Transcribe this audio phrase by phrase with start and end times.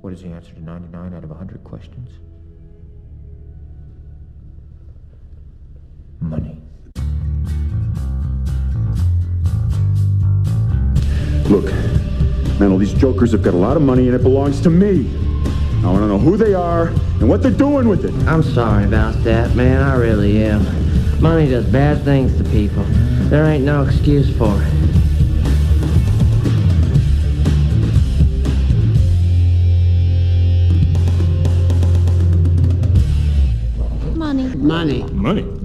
[0.00, 2.10] What is the answer to 99 out of 100 questions?
[6.20, 6.62] Money.
[11.48, 11.66] Look,
[12.58, 15.08] man, all these jokers have got a lot of money and it belongs to me.
[15.84, 18.12] I want to know who they are and what they're doing with it.
[18.26, 19.82] I'm sorry about that, man.
[19.82, 20.64] I really am.
[21.20, 22.84] Money does bad things to people.
[23.28, 24.75] There ain't no excuse for it.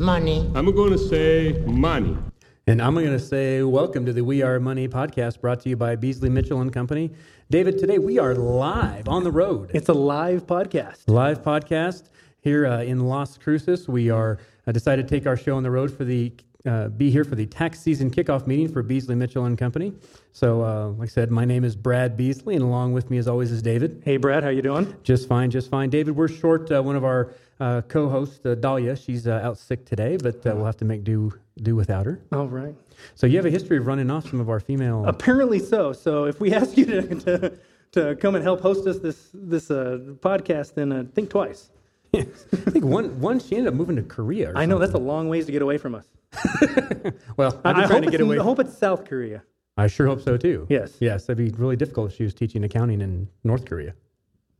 [0.02, 0.42] Money.
[0.42, 0.52] Money.
[0.56, 2.18] I'm going to say money.
[2.66, 5.76] And I'm going to say welcome to the We Are Money podcast brought to you
[5.76, 7.12] by Beasley Mitchell and Company.
[7.52, 9.70] David, today we are live on the road.
[9.76, 11.04] It's a live podcast.
[11.06, 12.06] live podcast
[12.40, 13.88] here uh, in Las Cruces.
[13.88, 16.34] We are uh, decided to take our show on the road for the
[16.66, 19.94] uh, be here for the tax season kickoff meeting for Beasley Mitchell and Company.
[20.32, 23.28] So, uh, like I said, my name is Brad Beasley, and along with me, as
[23.28, 24.02] always, is David.
[24.06, 24.96] Hey, Brad, how you doing?
[25.04, 25.90] Just fine, just fine.
[25.90, 28.96] David, we're short uh, one of our uh, co-host uh, Dahlia.
[28.96, 31.32] She's uh, out sick today, but uh, we'll have to make do
[31.62, 32.20] do without her.
[32.32, 32.76] All right.
[33.14, 35.06] So you have a history of running off some of our female.
[35.06, 35.94] Apparently so.
[35.94, 37.60] So if we ask you to, to,
[37.92, 41.70] to come and help host us this this uh, podcast, then uh, think twice.
[42.16, 44.52] I think one one she ended up moving to Korea.
[44.52, 46.08] Or I know that's a long ways to get away from us.
[47.38, 47.62] well.
[47.64, 48.40] I, I've been I trying hope to get it's- away.
[48.40, 49.44] I hope it's South Korea.
[49.78, 50.68] I sure hope so too.
[50.70, 50.98] Yes.
[51.00, 53.94] Yes, that'd be really difficult if she was teaching accounting in North Korea.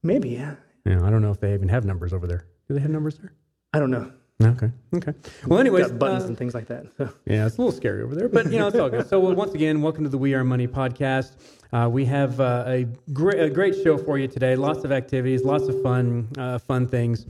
[0.04, 0.56] Maybe, yeah.
[0.86, 2.46] Yeah, I don't know if they even have numbers over there.
[2.72, 3.34] Do they have numbers there?
[3.74, 4.10] I don't know.
[4.42, 4.72] Okay.
[4.96, 5.14] Okay.
[5.46, 6.86] Well, anyways, Got buttons uh, and things like that.
[6.98, 7.14] So.
[7.26, 9.10] yeah, it's a little scary over there, but you know it's all good.
[9.10, 11.34] So well, once again, welcome to the We Are Money podcast.
[11.74, 14.56] Uh, we have uh, a great a great show for you today.
[14.56, 17.26] Lots of activities, lots of fun uh, fun things.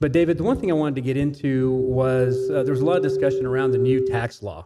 [0.00, 2.86] But David, the one thing I wanted to get into was uh, there was a
[2.86, 4.64] lot of discussion around the new tax law,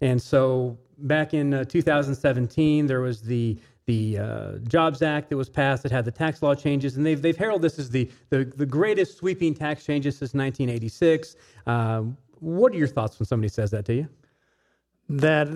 [0.00, 5.48] and so back in uh, 2017 there was the the uh, Jobs Act that was
[5.48, 8.44] passed that had the tax law changes, and they've, they've heralded this as the, the,
[8.44, 11.36] the greatest sweeping tax changes since 1986.
[11.66, 14.08] Um, what are your thoughts when somebody says that to you?
[15.08, 15.48] That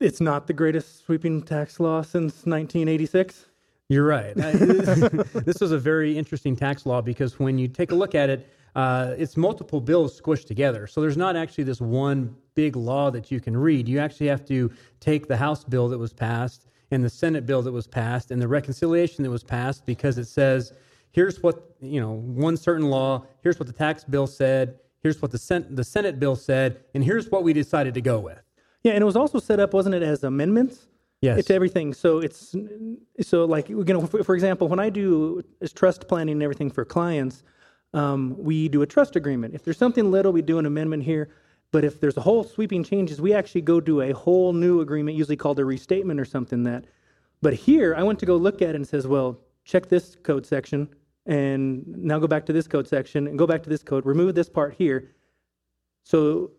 [0.00, 3.46] it's not the greatest sweeping tax law since 1986.
[3.88, 4.34] You're right.
[4.36, 8.48] This was a very interesting tax law because when you take a look at it,
[8.74, 10.86] uh, it's multiple bills squished together.
[10.86, 13.88] So there's not actually this one big law that you can read.
[13.88, 17.62] You actually have to take the House bill that was passed and the Senate bill
[17.62, 20.74] that was passed and the reconciliation that was passed because it says,
[21.10, 25.30] here's what, you know, one certain law, here's what the tax bill said, here's what
[25.30, 28.40] the, Sen- the Senate bill said, and here's what we decided to go with.
[28.82, 30.86] Yeah, and it was also set up, wasn't it, as amendments?
[31.22, 31.38] Yes.
[31.38, 31.94] It's everything.
[31.94, 32.54] So it's
[33.20, 35.40] so like you know, for, for example, when I do
[35.72, 37.44] trust planning and everything for clients,
[37.94, 39.54] um, we do a trust agreement.
[39.54, 41.28] If there's something little, we do an amendment here.
[41.72, 45.16] But if there's a whole sweeping changes, we actually go do a whole new agreement,
[45.16, 46.84] usually called a restatement or something that.
[47.40, 50.46] But here, I went to go look at it and says, well, check this code
[50.46, 50.88] section,
[51.26, 54.34] and now go back to this code section, and go back to this code, remove
[54.34, 55.12] this part here.
[56.04, 56.52] So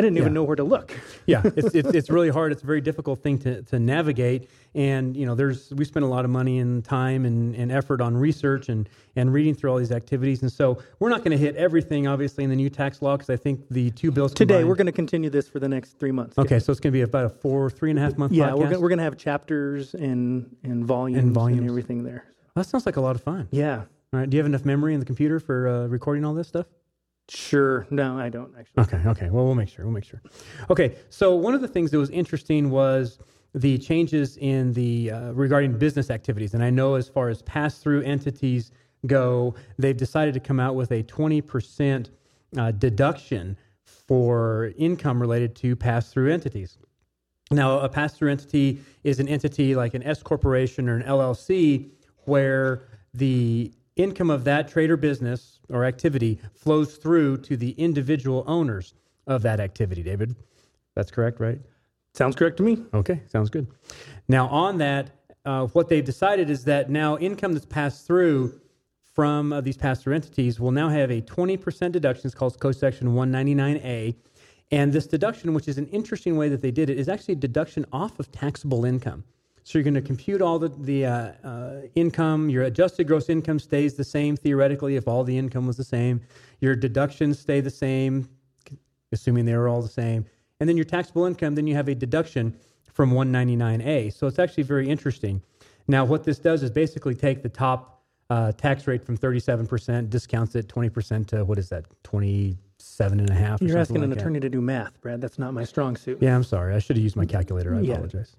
[0.00, 0.98] I didn't even know where to look.
[1.26, 2.52] yeah, it's, it's it's really hard.
[2.52, 6.08] It's a very difficult thing to, to navigate, and you know, there's we spend a
[6.08, 9.76] lot of money and time and, and effort on research and and reading through all
[9.76, 13.02] these activities, and so we're not going to hit everything obviously in the new tax
[13.02, 15.58] law because I think the two bills Today, combined- we're going to continue this for
[15.60, 16.38] the next three months.
[16.38, 18.32] Okay, so it's going to be about a four three and a half month.
[18.32, 18.72] Yeah, podcast?
[18.72, 21.60] we're we're gonna have chapters and and volumes and, volumes.
[21.60, 22.24] and everything there.
[22.56, 23.48] that sounds like a lot of fun.
[23.50, 23.82] Yeah,
[24.14, 26.48] All right, do you have enough memory in the computer for uh, recording all this
[26.48, 26.66] stuff?
[27.30, 27.86] Sure.
[27.90, 28.82] No, I don't actually.
[28.82, 29.30] Okay, okay.
[29.30, 29.84] Well, we'll make sure.
[29.84, 30.22] We'll make sure.
[30.68, 33.18] Okay, so one of the things that was interesting was
[33.54, 38.02] the changes in the uh, regarding business activities, and I know as far as pass-through
[38.02, 38.70] entities
[39.06, 42.10] go, they've decided to come out with a twenty percent
[42.56, 46.78] uh, deduction for income related to pass-through entities.
[47.52, 51.90] Now, a pass-through entity is an entity like an S corporation or an LLC,
[52.24, 58.44] where the income of that trade or business or activity flows through to the individual
[58.46, 58.94] owners
[59.26, 60.02] of that activity.
[60.02, 60.34] David,
[60.94, 61.60] that's correct, right?
[62.14, 62.82] Sounds correct to me.
[62.92, 63.66] Okay, sounds good.
[64.28, 65.10] Now, on that,
[65.44, 68.60] uh, what they've decided is that now income that's passed through
[69.12, 72.26] from uh, these pass-through entities will now have a 20% deduction.
[72.26, 74.14] It's called Code Section 199A.
[74.70, 77.38] And this deduction, which is an interesting way that they did it, is actually a
[77.38, 79.24] deduction off of taxable income.
[79.70, 82.50] So you're going to compute all the, the uh, uh, income.
[82.50, 86.22] Your adjusted gross income stays the same theoretically if all the income was the same.
[86.60, 88.28] Your deductions stay the same,
[89.12, 90.26] assuming they were all the same.
[90.58, 92.56] And then your taxable income, then you have a deduction
[92.92, 94.12] from 199A.
[94.12, 95.40] So it's actually very interesting.
[95.86, 100.56] Now, what this does is basically take the top uh, tax rate from 37%, discounts
[100.56, 103.62] it 20% to what is that, 27 and a half?
[103.62, 104.22] You're asking an like that.
[104.22, 105.20] attorney to do math, Brad.
[105.20, 106.18] That's not my strong suit.
[106.20, 106.74] Yeah, I'm sorry.
[106.74, 107.72] I should have used my calculator.
[107.76, 107.92] I Yeah.
[107.92, 108.34] apologize.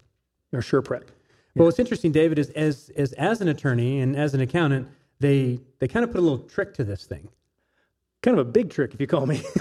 [0.51, 1.09] Or sure prep.
[1.56, 4.88] Well, what's interesting, David, is as as as an attorney and as an accountant,
[5.19, 7.27] they they kind of put a little trick to this thing.
[8.24, 9.42] Kind of a big trick, if you call me.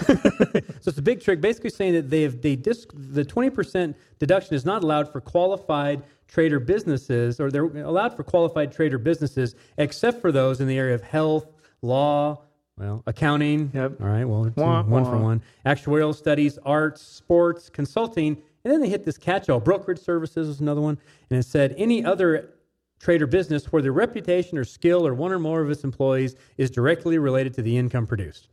[0.82, 3.96] So it's a big trick, basically saying that they have they dis, the twenty percent
[4.18, 9.54] deduction is not allowed for qualified trader businesses, or they're allowed for qualified trader businesses,
[9.78, 11.52] except for those in the area of health,
[11.82, 12.40] law,
[12.78, 13.70] well, accounting.
[13.74, 14.00] Yep.
[14.00, 14.24] All right.
[14.24, 15.22] Well, Wah, one for wah.
[15.22, 15.42] one.
[15.66, 19.60] Actuarial studies, arts, sports, consulting, and then they hit this catch-all.
[19.60, 20.98] Brokerage services is another one,
[21.30, 22.54] and it said any other
[22.98, 26.70] trader business where the reputation or skill or one or more of its employees is
[26.70, 28.48] directly related to the income produced.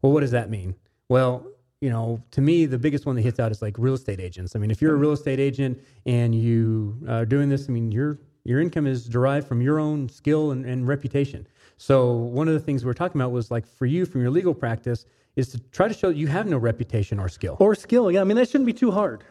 [0.00, 0.74] Well, what does that mean?
[1.08, 1.46] Well,
[1.82, 4.56] you know, to me, the biggest one that hits out is like real estate agents.
[4.56, 7.92] I mean, if you're a real estate agent and you are doing this, I mean,
[7.92, 11.46] your your income is derived from your own skill and, and reputation.
[11.76, 14.30] So one of the things we were talking about was like for you from your
[14.30, 15.06] legal practice
[15.36, 17.56] is to try to show that you have no reputation or skill.
[17.60, 18.10] or skill.
[18.10, 19.24] Yeah, I mean, that shouldn't be too hard.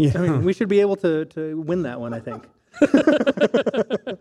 [0.12, 0.12] yeah.
[0.16, 2.48] I mean, we should be able to, to win that one, I think.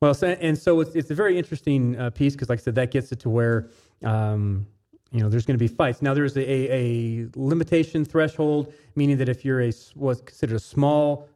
[0.00, 2.76] Well, so, and so it's, it's a very interesting uh, piece because, like I said,
[2.76, 3.70] that gets it to where
[4.04, 4.66] um,
[5.12, 6.02] you know there's going to be fights.
[6.02, 10.60] Now, there's a, a limitation threshold, meaning that if you're a s- what's considered a
[10.60, 11.28] small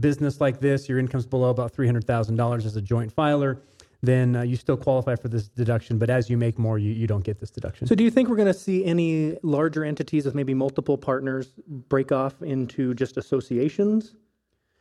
[0.00, 3.62] business like this, your income's below about three hundred thousand dollars as a joint filer,
[4.06, 5.98] then uh, you still qualify for this deduction.
[5.98, 7.86] But as you make more, you, you don't get this deduction.
[7.86, 11.48] So, do you think we're going to see any larger entities with maybe multiple partners
[11.88, 14.14] break off into just associations?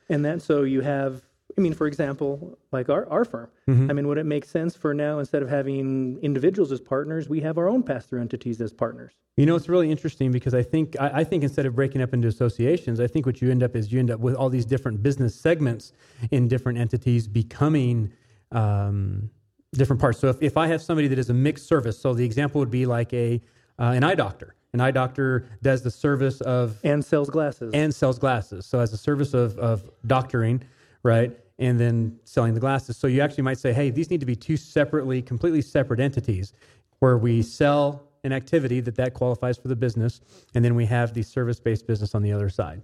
[0.10, 1.24] And that, so you have,
[1.58, 3.50] I mean, for example, like our, our firm.
[3.90, 7.42] I mean, would it make sense for now, instead of having individuals as partners, we
[7.42, 9.14] have our own pass through entities as partners?
[9.38, 12.14] You know, it's really interesting because I think I, I think instead of breaking up
[12.14, 14.66] into associations, I think what you end up is you end up with all these
[14.66, 15.92] different business segments
[16.32, 18.14] in different entities becoming
[18.52, 19.30] um,
[19.74, 20.20] different parts.
[20.20, 22.72] So if, if I have somebody that is a mixed service, so the example would
[22.72, 23.42] be like a
[23.78, 24.56] uh, an eye doctor.
[24.74, 27.74] An eye doctor does the service of And sells glasses.
[27.74, 28.66] and sells glasses.
[28.66, 30.64] So as a service of, of doctoring,
[31.04, 31.38] right?
[31.60, 32.98] And then selling the glasses.
[32.98, 36.54] So you actually might say, hey, these need to be two separately, completely separate entities
[37.00, 40.20] where we sell an activity that that qualifies for the business.
[40.56, 42.82] And then we have the service-based business on the other side.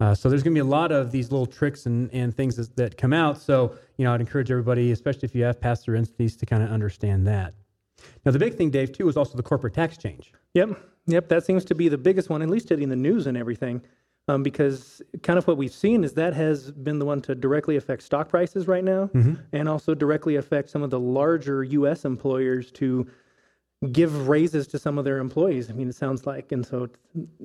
[0.00, 2.56] Uh, so there's going to be a lot of these little tricks and, and things
[2.56, 3.40] that, that come out.
[3.40, 6.70] So, you know, I'd encourage everybody, especially if you have pass-through entities, to kind of
[6.70, 7.54] understand that.
[8.24, 10.32] Now, the big thing, Dave, too, is also the corporate tax change.
[10.54, 11.28] Yep, yep.
[11.28, 13.82] That seems to be the biggest one, at least hitting the news and everything,
[14.26, 17.76] um, because kind of what we've seen is that has been the one to directly
[17.76, 19.10] affect stock prices right now,
[19.52, 22.04] and also directly affect some of the larger U.S.
[22.04, 23.06] employers to
[23.92, 25.70] give raises to some of their employees.
[25.70, 26.88] I mean, it sounds like, and so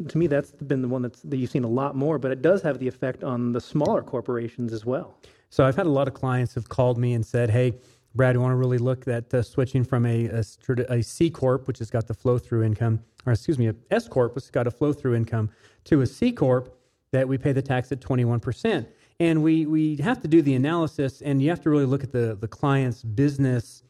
[0.08, 2.18] to me, that's been the one that's that you've seen a lot more.
[2.18, 5.18] But it does have the effect on the smaller corporations as well.
[5.50, 7.74] So I've had a lot of clients have called me and said, "Hey,
[8.16, 10.44] Brad, you want to really look at uh, switching from a, a,
[10.90, 14.08] a C corp, which has got the flow through income, or excuse me, a S
[14.08, 15.50] corp, which has got a flow through income,
[15.86, 16.76] to a C corp
[17.12, 18.88] that we pay the tax at twenty one percent."
[19.20, 22.12] And we we have to do the analysis, and you have to really look at
[22.12, 23.84] the the client's business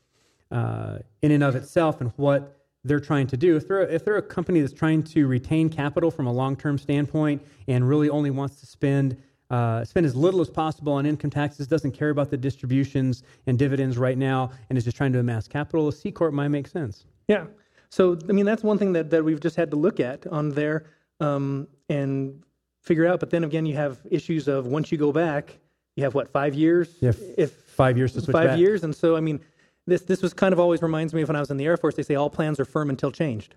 [0.51, 3.55] uh, in and of itself and what they're trying to do.
[3.55, 6.77] If they're if they're a company that's trying to retain capital from a long term
[6.77, 9.17] standpoint and really only wants to spend
[9.49, 13.57] uh, spend as little as possible on income taxes, doesn't care about the distributions and
[13.57, 16.67] dividends right now, and is just trying to amass capital, a C corp might make
[16.67, 17.05] sense.
[17.27, 17.45] Yeah.
[17.89, 20.49] So, I mean, that's one thing that, that we've just had to look at on
[20.49, 20.85] there
[21.19, 22.43] um, and
[22.83, 23.19] figure out.
[23.19, 25.57] But then again, you have issues of once you go back,
[25.95, 26.99] you have what, five years?
[27.01, 28.59] Have if Five years to switch five back.
[28.59, 28.83] years.
[28.83, 29.39] And so, I mean,
[29.89, 31.77] this, this was kind of always reminds me of when I was in the Air
[31.77, 33.55] Force, they say all plans are firm until changed.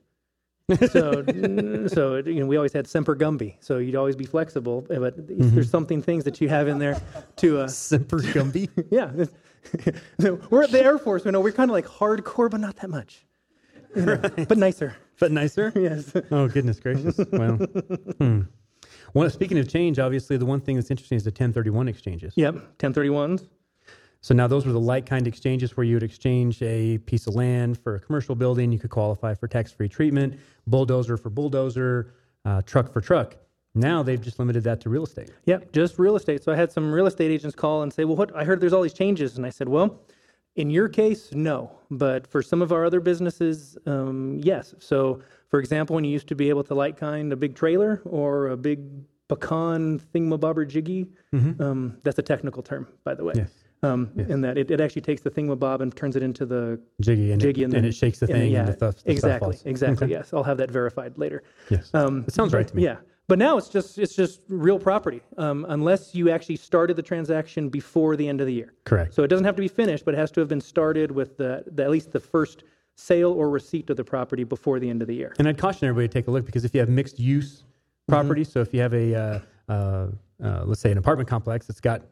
[0.90, 1.24] so,
[1.88, 3.56] so you know, we always had semper gumby.
[3.60, 5.54] So you'd always be flexible, but Mm-hmm.
[5.54, 7.00] there's something things that you have in there
[7.36, 8.68] to, uh, Semper Gumby.
[8.90, 9.10] yeah.
[10.50, 11.24] we're at the Air Force.
[11.24, 13.24] You know, we're kind of like hardcore, but not that much.
[13.94, 14.96] You know, But nicer.
[15.18, 15.72] but nicer.
[15.76, 16.12] Yes.
[16.30, 17.18] Oh goodness gracious!
[17.30, 17.56] Well,
[18.18, 18.40] hmm.
[19.12, 22.32] One, speaking of change, obviously the one thing that's interesting is the 1031 exchanges.
[22.36, 22.78] Yep.
[22.78, 23.46] 1031s.
[24.22, 27.34] So now those were the like kind exchanges where you would exchange a piece of
[27.34, 28.70] land for a commercial building.
[28.70, 30.38] You could qualify for tax free treatment,
[30.68, 32.14] bulldozer for bulldozer,
[32.44, 33.36] uh, truck for truck.
[33.74, 35.30] Now they've just limited that to real estate.
[35.46, 35.72] Yep.
[35.72, 36.44] Just real estate.
[36.44, 38.34] So I had some real estate agents call and say, well, what?
[38.36, 39.36] I heard there's all these changes.
[39.36, 40.00] And I said, well,
[40.54, 41.72] in your case, no.
[41.90, 44.74] But for some of our other businesses, um, yes.
[44.78, 48.02] So, for example, when you used to be able to like kind a big trailer
[48.04, 48.80] or a big
[49.28, 51.10] pecan thingamabobber jiggy,
[51.60, 53.32] um, that's a technical term, by the way.
[53.34, 53.50] Yes.
[53.84, 57.32] Um, In that it, it actually takes the thingamabob and turns it into the Jiggy
[57.32, 58.94] and, jiggy it, and, and then- it shakes the and thing yeah, and the stuff
[59.06, 60.04] exactly, exactly.
[60.06, 60.12] Okay.
[60.12, 61.42] Yes, I'll have that verified later.
[61.68, 61.90] Yes.
[61.92, 62.84] Um, it sounds right to me.
[62.84, 67.02] Yeah, but now it's just it's just real property, um, unless you actually started the
[67.02, 68.72] transaction before the end of the year.
[68.84, 69.14] Correct.
[69.14, 71.36] So it doesn't have to be finished, but it has to have been started with
[71.36, 72.62] the, the at least the first
[72.94, 75.34] sale or receipt of the property before the end of the year.
[75.40, 77.64] And I'd caution everybody to take a look because if you have mixed use
[78.10, 78.14] Mm-hmm.
[78.20, 80.06] property, so if you have a uh, uh,
[80.42, 82.02] uh, let's say an apartment complex that's got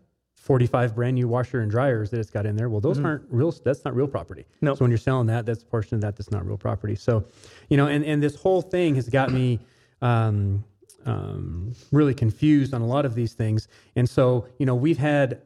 [0.41, 2.71] 45 brand new washer and dryers that it's got in there.
[2.71, 3.53] Well, those aren't real.
[3.53, 4.47] That's not real property.
[4.63, 4.75] No.
[4.75, 6.97] So when you're selling that, that's a portion of that that's not real property.
[6.97, 7.25] So,
[7.69, 9.61] you know, and and this whole thing has got me.
[10.03, 10.65] Um,
[11.07, 15.41] um, really confused on a lot of these things, and so you know we've had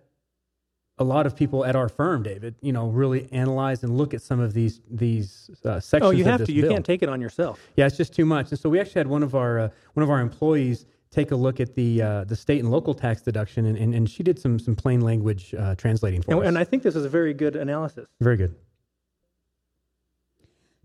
[0.98, 4.22] a lot of people at our firm, David, you know, really analyze and look at
[4.22, 6.08] some of these these uh, sections.
[6.08, 6.52] Oh, you have to.
[6.52, 6.72] You bill.
[6.72, 7.60] can't take it on yourself.
[7.76, 8.50] Yeah, it's just too much.
[8.50, 11.36] And so we actually had one of our uh, one of our employees take a
[11.36, 14.38] look at the uh, the state and local tax deduction, and, and, and she did
[14.38, 16.48] some some plain language uh, translating for And, us.
[16.48, 18.06] and I think this is a very good analysis.
[18.20, 18.50] Very good.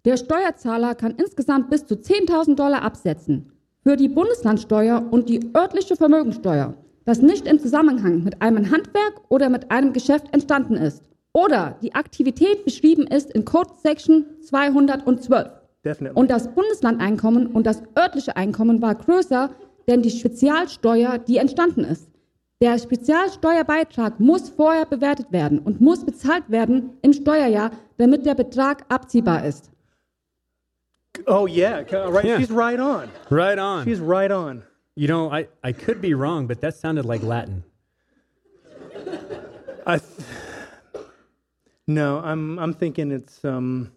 [0.05, 3.51] Der Steuerzahler kann insgesamt bis zu 10.000 Dollar absetzen.
[3.83, 6.74] Für die Bundeslandsteuer und die örtliche Vermögensteuer,
[7.05, 11.95] das nicht im Zusammenhang mit einem Handwerk oder mit einem Geschäft entstanden ist oder die
[11.95, 15.50] Aktivität beschrieben ist in Code Section 212.
[15.83, 16.19] Definitely.
[16.19, 19.50] Und das Bundeslandeinkommen und das örtliche Einkommen war größer,
[19.89, 22.08] denn die Spezialsteuer, die entstanden ist.
[22.62, 28.86] Der Spezialsteuerbeitrag muss vorher bewertet werden und muss bezahlt werden im Steuerjahr, damit der Betrag
[28.89, 29.72] abziehbar ist.
[31.25, 32.24] oh yeah, right.
[32.25, 32.38] Yeah.
[32.39, 33.10] She's right on.
[33.29, 33.84] Right on.
[33.86, 34.63] She's right on.
[34.96, 37.63] you know, I, I could be wrong, but that sounded like Latin.
[39.88, 41.05] I th-
[41.88, 43.91] no, I'm I'm thinking it's um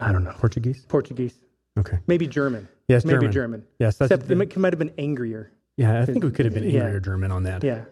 [0.00, 0.84] I don't know Portuguese?
[0.88, 1.38] Portuguese,
[1.78, 1.98] Okay.
[2.06, 2.68] maybe German.
[2.88, 3.32] Yes, maybe German.
[3.32, 3.64] German.
[3.78, 5.52] Yes, that's Except it might, have been angrier.
[5.76, 6.98] Yeah, I think we could have been Yeah.
[6.98, 7.62] German on that.
[7.62, 7.84] Yeah,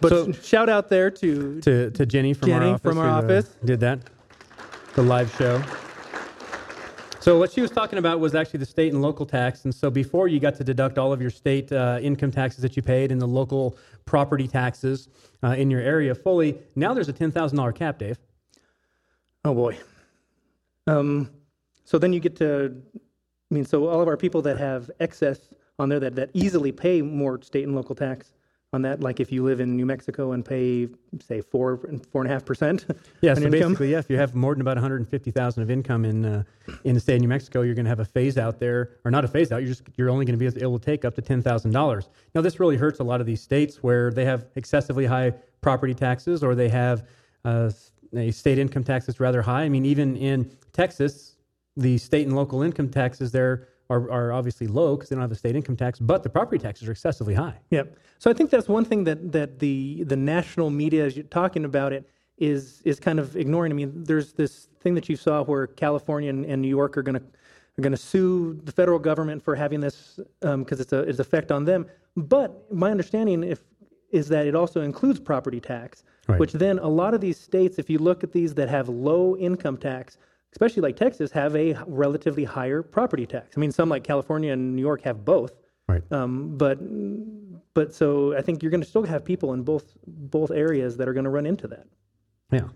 [0.00, 2.82] but So- shout out there to To, to Jenny from Jenny our office.
[2.82, 3.56] from our uh, office.
[3.64, 3.98] did that.
[4.94, 5.62] The live show.
[7.20, 9.64] So what she was talking about was actually the state and local tax.
[9.64, 12.76] And so before you got to deduct all of your state uh, income taxes that
[12.76, 13.76] you paid and the local
[14.06, 15.08] property taxes
[15.42, 18.18] uh, in your area fully, now there's a $10,000 cap, Dave.
[19.44, 19.76] Oh boy.
[20.86, 21.28] Um,
[21.84, 22.80] so then you get to,
[23.50, 26.72] I mean, so all of our people that have excess on there that, that easily
[26.72, 28.32] pay more state and local tax
[28.74, 30.88] on that, like if you live in New Mexico and pay,
[31.20, 32.84] say, four and four and a half percent.
[33.20, 33.50] Yeah, so income.
[33.50, 36.42] basically, yeah, if you have more than about 150,000 of income in uh,
[36.84, 39.10] in the state of New Mexico, you're going to have a phase out there, or
[39.10, 39.62] not a phase out.
[39.62, 42.10] You're just you're only going to be able to take up to ten thousand dollars.
[42.34, 45.94] Now, this really hurts a lot of these states where they have excessively high property
[45.94, 47.08] taxes, or they have
[47.44, 47.70] uh,
[48.14, 49.62] a state income tax that's rather high.
[49.62, 51.37] I mean, even in Texas,
[51.78, 55.32] the state and local income taxes there are, are obviously low because they don't have
[55.32, 57.58] a state income tax, but the property taxes are excessively high.
[57.70, 57.84] Yeah.
[58.18, 61.64] So I think that's one thing that, that the the national media, as you're talking
[61.64, 63.72] about it, is is kind of ignoring.
[63.72, 67.02] I mean, there's this thing that you saw where California and, and New York are
[67.02, 67.22] going to
[67.78, 71.20] are going to sue the federal government for having this um, because it's a it's
[71.20, 71.86] effect on them.
[72.16, 73.60] But my understanding if
[74.10, 76.38] is that it also includes property tax, Right.
[76.40, 79.34] which then a lot of these states, if you look at these that have low
[79.38, 80.18] income tax,
[80.52, 83.56] especially like Texas, have a relatively higher property tax.
[83.56, 85.52] I mean, some like California and New York have both.
[85.88, 86.02] Right.
[86.12, 86.78] Um, but
[87.74, 91.08] but so I think you're going to still have people in both both areas that
[91.08, 91.86] are going to run into that.
[92.52, 92.68] Yeah.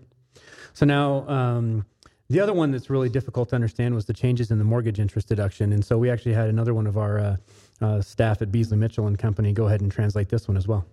[0.73, 1.85] So now, um,
[2.29, 5.27] the other one that's really difficult to understand was the changes in the mortgage interest
[5.27, 5.71] deduction.
[5.73, 7.37] And so we actually had another one of our uh,
[7.81, 10.85] uh, staff at Beasley Mitchell and Company go ahead and translate this one as well.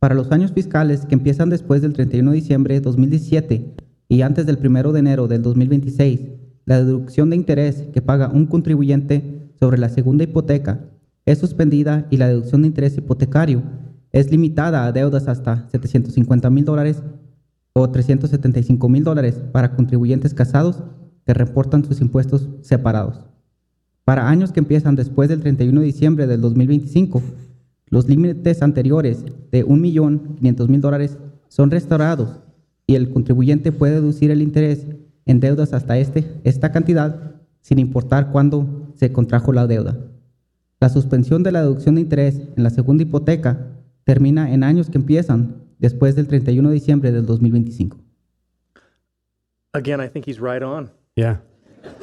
[0.00, 3.74] Para los años fiscales que empiezan después del 31 de diciembre de 2017
[4.10, 6.20] y antes del 1 de enero del 2026,
[6.66, 10.80] la deducción de interés que paga un contribuyente sobre la segunda hipoteca
[11.26, 13.62] es suspendida y la deducción de interés hipotecario
[14.10, 17.04] es limitada a deudas hasta 750 mil dólares
[17.72, 20.82] o 375 mil dólares para contribuyentes casados
[21.24, 23.20] que reportan sus impuestos separados.
[24.04, 27.22] Para años que empiezan después del 31 de diciembre del 2025,
[27.86, 32.40] los límites anteriores de 1.500.000 dólares son restaurados
[32.90, 34.84] y el contribuyente puede deducir el interés
[35.24, 39.96] en deudas hasta este, esta cantidad sin importar cuándo se contrajo la deuda.
[40.80, 43.64] La suspensión de la deducción de interés en la segunda hipoteca
[44.02, 47.96] termina en años que empiezan después del 31 de diciembre del 2025.
[49.72, 50.90] Again, I think he's right on.
[51.14, 51.42] Yeah.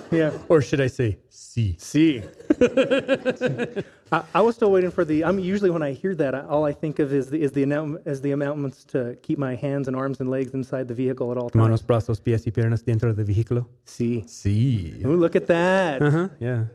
[0.09, 0.31] Yeah.
[0.47, 1.75] Or should I say C?
[1.77, 2.21] See.
[4.11, 5.23] I, I was still waiting for the.
[5.23, 7.63] I'm usually when I hear that, I, all I think of is the is the
[8.05, 11.37] is the announcements to keep my hands and arms and legs inside the vehicle at
[11.37, 11.61] all times.
[11.61, 13.67] Manos, brazos, pies y piernas dentro del vehículo.
[13.85, 14.23] See.
[14.27, 14.93] C.
[15.05, 16.01] Ooh, look at that.
[16.39, 16.65] Yeah.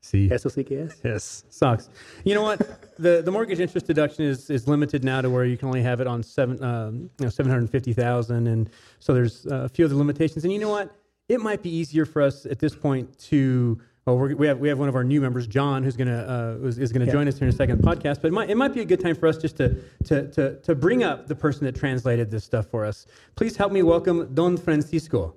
[0.00, 0.28] C.
[0.30, 0.96] Eso sí que es.
[1.04, 1.90] Yes, sucks.
[2.24, 2.58] You know what?
[2.98, 6.00] the The mortgage interest deduction is is limited now to where you can only have
[6.00, 8.70] it on seven, um, you know, seven hundred fifty thousand, and
[9.00, 10.44] so there's uh, a few other limitations.
[10.44, 10.94] And you know what?
[11.28, 13.80] It might be easier for us at this point to.
[14.14, 16.92] We have we have one of our new members, John, who's gonna uh, is, is
[16.92, 17.12] gonna Yeah.
[17.12, 18.22] join us here in a second podcast.
[18.22, 20.54] But it might, it might be a good time for us just to, to to
[20.60, 23.06] to bring up the person that translated this stuff for us.
[23.36, 25.34] Please help me welcome Don Francisco.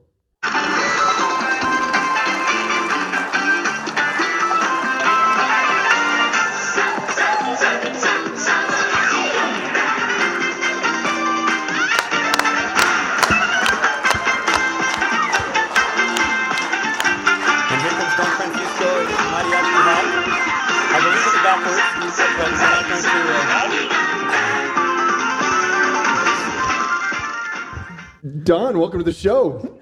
[28.43, 29.77] Don, welcome to the show.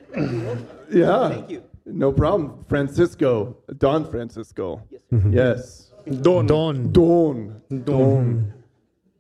[0.92, 1.30] yeah.
[1.30, 1.64] Thank you.
[1.86, 2.66] No problem.
[2.68, 3.58] Francisco.
[3.78, 4.82] Don Francisco.
[5.30, 5.92] Yes.
[6.22, 6.46] Don.
[6.48, 6.92] Don.
[6.92, 7.62] Don.
[7.84, 8.54] Don.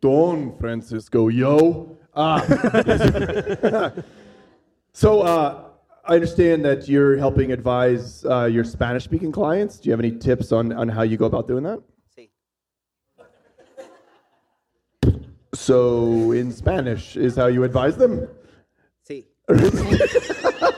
[0.01, 1.97] Don Francisco, yo.
[2.15, 2.41] Ah.
[4.93, 5.65] so, uh,
[6.05, 9.77] I understand that you're helping advise uh, your Spanish speaking clients.
[9.79, 11.81] Do you have any tips on, on how you go about doing that?
[12.17, 12.29] Sí.
[15.53, 18.27] So, in Spanish is how you advise them?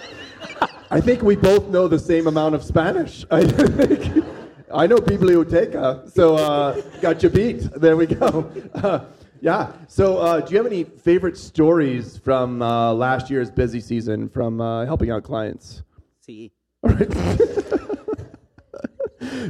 [0.91, 3.25] I think we both know the same amount of Spanish.
[3.31, 4.25] I think.
[4.73, 7.69] I know biblioteca, so uh, got you beat.
[7.75, 8.49] There we go.
[8.73, 9.05] Uh,
[9.41, 9.71] yeah.
[9.87, 14.61] So, uh, do you have any favorite stories from uh, last year's busy season from
[14.61, 15.81] uh, helping out clients?
[16.25, 16.51] Sí.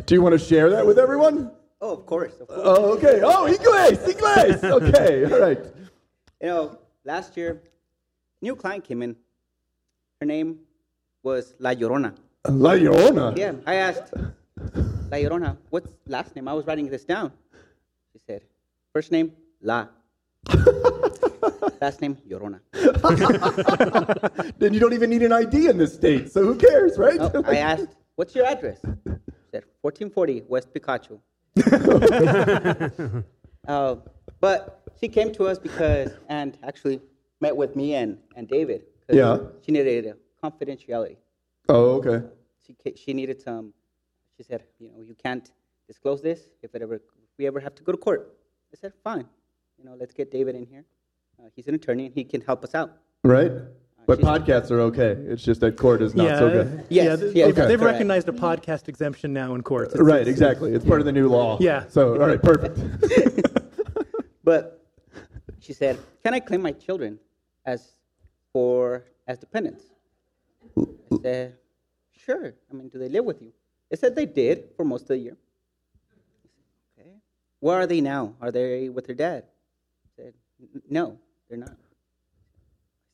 [0.06, 1.52] Do you want to share that with everyone?
[1.82, 2.40] Oh, of course.
[2.40, 2.62] Of course.
[2.64, 3.22] Oh, okay.
[3.24, 4.64] Oh, inglés, inglés.
[4.64, 5.60] Okay, all right.
[6.42, 7.62] You know, last year,
[8.42, 9.16] new client came in.
[10.20, 10.60] Her name
[11.24, 12.16] was La Llorona.
[12.50, 13.38] La Llorona.
[13.38, 14.14] Yeah, I asked
[15.12, 16.48] La Llorona, what's last name?
[16.48, 17.32] I was writing this down.
[18.14, 18.42] She said,
[18.94, 19.32] first name,
[19.62, 19.88] La.
[21.82, 22.60] last name, Llorona.
[24.60, 27.20] Then you don't even need an ID in this state, so who cares, right?
[27.46, 28.80] I asked, what's your address?
[28.84, 28.92] She
[29.52, 31.20] said, 1440 West Picacho.
[33.68, 33.96] uh,
[34.40, 37.02] but she came to us because, and actually
[37.42, 38.84] met with me and, and David.
[39.08, 39.38] 'cause Yeah.
[39.66, 41.18] She needed a confidentiality.
[41.68, 42.26] Oh, okay.
[42.66, 43.74] She, she needed some,
[44.38, 45.52] she said, you know, you can't
[45.88, 47.02] disclose this if it ever, if
[47.38, 48.38] we ever have to go to court.
[48.74, 49.26] I said, fine.
[49.78, 50.86] You know, let's get David in here.
[51.40, 52.98] Uh, he's an attorney and he can help us out.
[53.24, 53.52] Right?
[54.08, 55.12] But she's- podcasts are okay.
[55.12, 56.86] It's just that court is not yeah, so good.
[56.90, 57.82] Yes, yeah, th- yes, they've, they've correct.
[57.94, 59.94] recognized a podcast exemption now in courts.
[59.94, 60.74] It's- Right, it's- exactly.
[60.74, 61.58] It's part of the new law.
[61.60, 61.86] Yeah.
[61.88, 62.80] So, all right, perfect.
[64.44, 64.84] But
[65.60, 67.20] she said, "Can I claim my children
[67.66, 67.96] as
[68.52, 69.86] for as dependents?"
[70.78, 71.58] I said,
[72.12, 72.54] "Sure.
[72.70, 73.52] I mean, do they live with you?"
[73.90, 75.38] They said they did for most of the year.
[76.98, 77.16] Okay.
[77.60, 78.36] Where are they now?
[78.42, 79.46] Are they with their dad?
[80.06, 80.34] I said,
[80.90, 81.78] "No, they're not."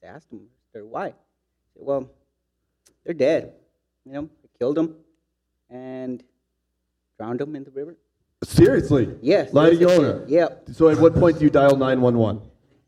[0.03, 1.13] I asked them, "They're why?" I
[1.73, 2.09] said, "Well,
[3.03, 3.53] they're dead.
[4.05, 4.95] You know, they killed them
[5.69, 6.23] and
[7.17, 7.97] drowned them in the river."
[8.43, 9.17] Seriously?
[9.21, 9.51] Yes.
[9.51, 10.29] La yes, yes, Llorona.
[10.29, 10.69] Yep.
[10.73, 12.41] So, at what point do you dial 911?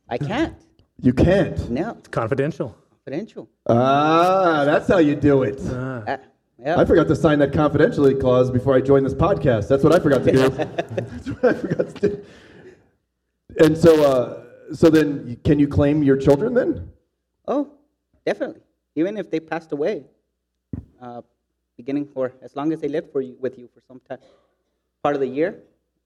[0.07, 0.55] I can't.
[1.01, 1.69] You can't.
[1.69, 1.95] No.
[1.99, 2.75] It's confidential.
[2.91, 3.49] Confidential.
[3.67, 5.59] Ah, that's how you do it.
[5.65, 6.17] Uh,
[6.59, 6.77] yeah.
[6.79, 9.69] I forgot to sign that confidentiality clause before I joined this podcast.
[9.69, 10.49] That's what I forgot to do.
[10.49, 12.25] That's what I forgot to do.
[13.59, 16.91] And so, uh, so then, can you claim your children then?
[17.47, 17.71] Oh,
[18.25, 18.61] definitely.
[18.95, 20.03] Even if they passed away,
[21.01, 21.21] uh,
[21.77, 24.19] beginning for as long as they lived for you, with you for some time,
[25.01, 25.59] part of the year,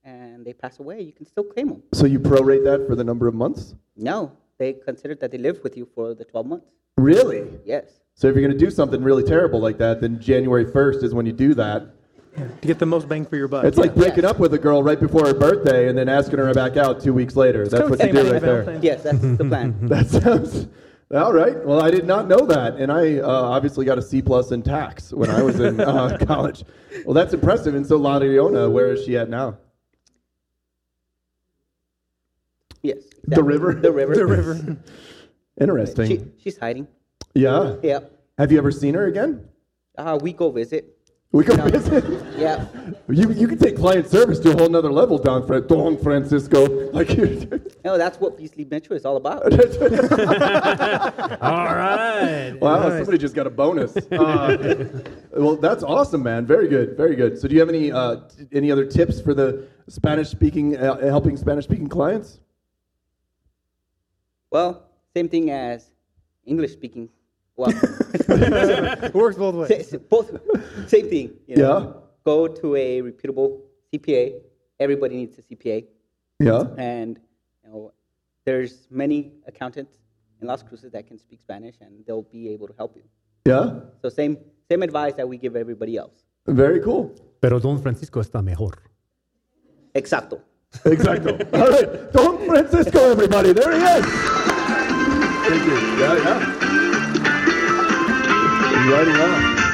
[0.04, 1.82] and they pass away, you can still claim them.
[1.92, 3.74] So you prorate that for the number of months?
[3.96, 6.66] No, they considered that they lived with you for the 12 months.
[6.96, 7.46] Really?
[7.64, 8.00] Yes.
[8.14, 11.14] So if you're going to do something really terrible like that, then January 1st is
[11.14, 11.88] when you do that.
[12.36, 13.64] To get the most bang for your buck.
[13.64, 16.52] It's like breaking up with a girl right before her birthday and then asking her
[16.52, 17.68] back out two weeks later.
[17.68, 18.62] That's what you do right there.
[18.62, 18.84] Valentine's.
[18.84, 19.76] Yes, that's the plan.
[19.86, 20.68] That sounds
[21.12, 21.64] all right.
[21.64, 24.62] Well, I did not know that, and I uh, obviously got a C plus in
[24.62, 26.64] tax when I was in uh, college.
[27.04, 27.74] Well, that's impressive.
[27.74, 29.58] And so, La Llorona, where is she at now?
[32.84, 32.98] Yes.
[33.26, 33.72] The river.
[33.74, 34.14] The river.
[34.20, 34.76] the river.
[35.58, 36.06] Interesting.
[36.06, 36.86] She, she's hiding.
[37.34, 37.76] yeah.
[37.82, 38.00] Yeah.
[38.36, 39.48] Have you ever seen her again?
[39.96, 40.90] Uh, we go visit.
[41.32, 41.66] We go No.
[41.66, 42.04] visit.
[42.36, 42.66] Yeah.
[43.08, 46.66] You you can take client service to a whole nother level, Don, Fra- Don Francisco.
[46.90, 47.48] Like you.
[47.84, 49.42] No, that's what Beasley Mitchell is all about.
[49.44, 49.58] All
[51.84, 52.54] right.
[52.60, 53.94] Wow, somebody just got a bonus.
[53.96, 54.88] Uh,
[55.32, 56.44] well, that's awesome, man.
[56.46, 57.38] Very good, very good.
[57.38, 60.98] So, do you have any uh, t- any other tips for the Spanish speaking, uh,
[61.06, 62.40] helping Spanish speaking clients?
[64.54, 64.86] Well,
[65.16, 65.90] same thing as
[66.46, 67.08] English speaking.
[67.56, 67.72] Well,
[69.08, 69.68] It works both ways.
[69.68, 70.30] sa- sa- both
[70.86, 71.28] same thing.
[71.48, 71.78] You know?
[71.78, 72.00] Yeah.
[72.24, 73.48] Go to a reputable
[73.92, 74.22] CPA.
[74.78, 75.78] Everybody needs a CPA,
[76.40, 76.62] Yeah.
[76.78, 77.18] and
[77.64, 77.92] you know,
[78.46, 79.18] there's many
[79.50, 79.94] accountants
[80.40, 83.04] in Las Cruces that can speak Spanish, and they'll be able to help you.
[83.52, 83.64] Yeah.
[84.02, 84.34] So same
[84.70, 86.16] same advice that we give everybody else.
[86.46, 87.04] Very cool.
[87.40, 88.72] Pero Don Francisco está mejor.
[89.94, 90.36] Exacto.
[90.84, 91.30] Exacto.
[91.54, 92.12] All right.
[92.12, 93.52] Don Francisco, everybody.
[93.52, 94.43] There he is.
[95.46, 95.74] Thank you.
[96.00, 96.38] Yeah, yeah.
[98.90, 99.64] Writing off.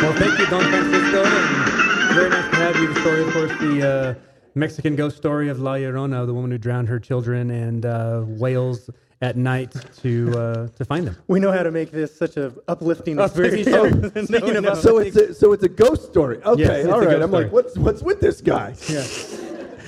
[0.00, 1.24] Well, thank you, Don Francisco.
[1.24, 2.94] And very nice to have you.
[2.94, 4.14] The story, of course, the uh,
[4.54, 8.88] Mexican ghost story of La Llorona, the woman who drowned her children and uh, wails
[9.20, 11.16] at night to uh, to find them.
[11.26, 14.12] We know how to make this such a uplifting Uplifting experience.
[14.14, 14.24] show.
[14.24, 14.74] Speaking No, of no.
[14.74, 16.38] So it's a, so it's a ghost story.
[16.44, 16.62] Okay.
[16.62, 17.10] Yes, it's all a right.
[17.18, 18.74] ghost I'm like, what's what's with this guy?
[18.88, 19.04] Yeah.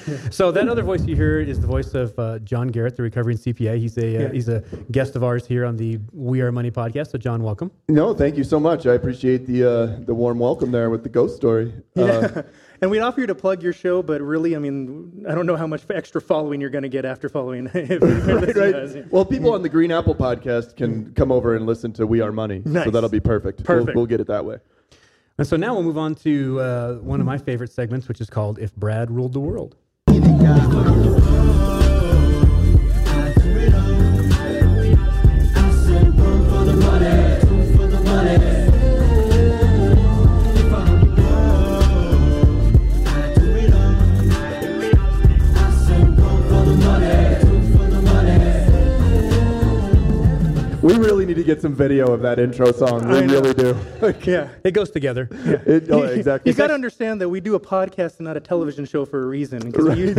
[0.31, 3.37] so that other voice you hear is the voice of uh, John Garrett, the recovering
[3.37, 3.79] CPA.
[3.79, 4.33] He's a uh, Yeah.
[4.33, 4.61] he's a
[4.91, 7.11] guest of ours here on the We Are Money podcast.
[7.11, 7.71] So John, welcome.
[7.89, 8.87] No, thank you so much.
[8.87, 11.73] I appreciate the uh, the warm welcome there with the ghost story.
[11.97, 12.43] Uh, Yeah.
[12.83, 15.57] and we'd offer you to plug your show, but really, I mean, I don't know
[15.57, 17.67] how much extra following you're going to get after following.
[17.75, 19.13] if, right, right.
[19.13, 22.33] Well, people on the Green Apple podcast can come over and listen to We Are
[22.33, 23.65] Money, so that'll be perfect.
[23.65, 23.89] Perfect.
[23.89, 24.59] We'll, we'll get it that way.
[25.39, 28.29] And so now we'll move on to uh, one of my favorite segments, which is
[28.29, 29.77] called "If Brad Ruled the World."
[51.41, 53.09] To get some video of that intro song.
[53.09, 53.77] We I really do.
[54.31, 55.29] yeah, it goes together.
[55.33, 56.51] It, oh, exactly.
[56.53, 59.23] You got to understand that we do a podcast and not a television show for
[59.23, 59.73] a reason.
[59.73, 60.19] 'cause we use-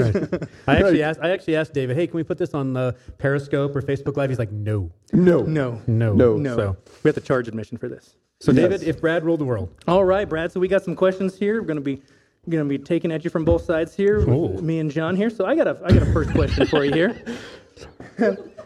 [0.68, 1.20] I actually asked.
[1.22, 4.30] I actually asked David, "Hey, can we put this on the Periscope or Facebook Live?"
[4.30, 6.56] He's like, "No, no, no, no, no.
[6.56, 8.16] So, we have to charge admission for this.
[8.40, 10.52] so David, if Brad ruled the world, All right, Brad.
[10.52, 11.62] So we got some questions here.
[11.62, 12.02] We're going to be
[12.50, 14.18] going to be taking at you from both sides here.
[14.28, 14.60] Ooh.
[14.62, 15.30] Me and John here.
[15.30, 17.24] So I got a I got a first question for you here.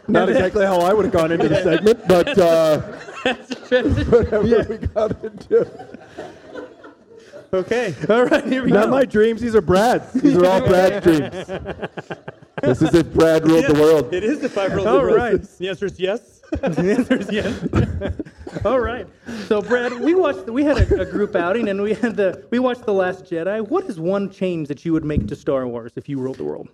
[0.08, 2.80] Not exactly how I would have gone into the segment, but uh,
[4.04, 5.66] whatever we got to do.
[7.52, 7.94] Okay.
[8.08, 8.44] All right.
[8.44, 8.90] Here we Not go.
[8.90, 9.40] my dreams.
[9.40, 10.12] These are Brad's.
[10.12, 11.46] These are all Brad's dreams.
[12.62, 14.12] This is if Brad ruled the world.
[14.12, 15.16] It is if I ruled All the world.
[15.16, 15.42] right.
[15.58, 16.40] The answer is yes.
[16.50, 18.64] the answer is yes.
[18.64, 19.06] All right.
[19.46, 20.48] So, Brad, we watched.
[20.48, 23.66] We had a, a group outing, and we had the we watched the Last Jedi.
[23.66, 26.44] What is one change that you would make to Star Wars if you ruled the
[26.44, 26.68] world?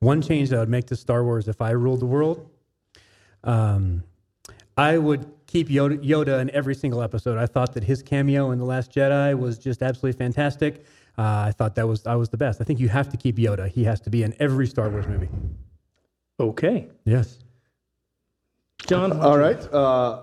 [0.00, 2.48] One change that I would make to Star Wars if I ruled the world,
[3.44, 4.02] um,
[4.76, 7.38] I would keep Yoda, Yoda in every single episode.
[7.38, 10.84] I thought that his cameo in the Last Jedi was just absolutely fantastic.
[11.16, 12.60] Uh, I thought that was I was the best.
[12.60, 13.68] I think you have to keep Yoda.
[13.68, 15.28] He has to be in every Star Wars movie.
[16.38, 16.86] Okay.
[17.04, 17.38] Yes.
[18.86, 19.20] John.
[19.20, 19.60] All right.
[19.72, 20.22] Uh,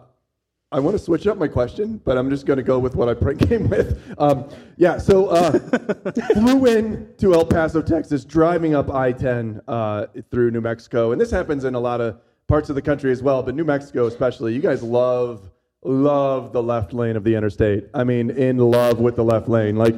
[0.72, 3.10] I want to switch up my question, but I'm just going to go with what
[3.10, 4.02] I came with.
[4.18, 5.52] Um, yeah, so uh,
[6.34, 11.32] flew in to El Paso, Texas, driving up I-10 uh, through New Mexico, and this
[11.32, 14.54] happens in a lot of parts of the country as well, but New Mexico especially.
[14.54, 15.50] You guys love
[15.84, 17.90] love the left lane of the interstate.
[17.94, 19.76] I mean, in love with the left lane.
[19.76, 19.96] Like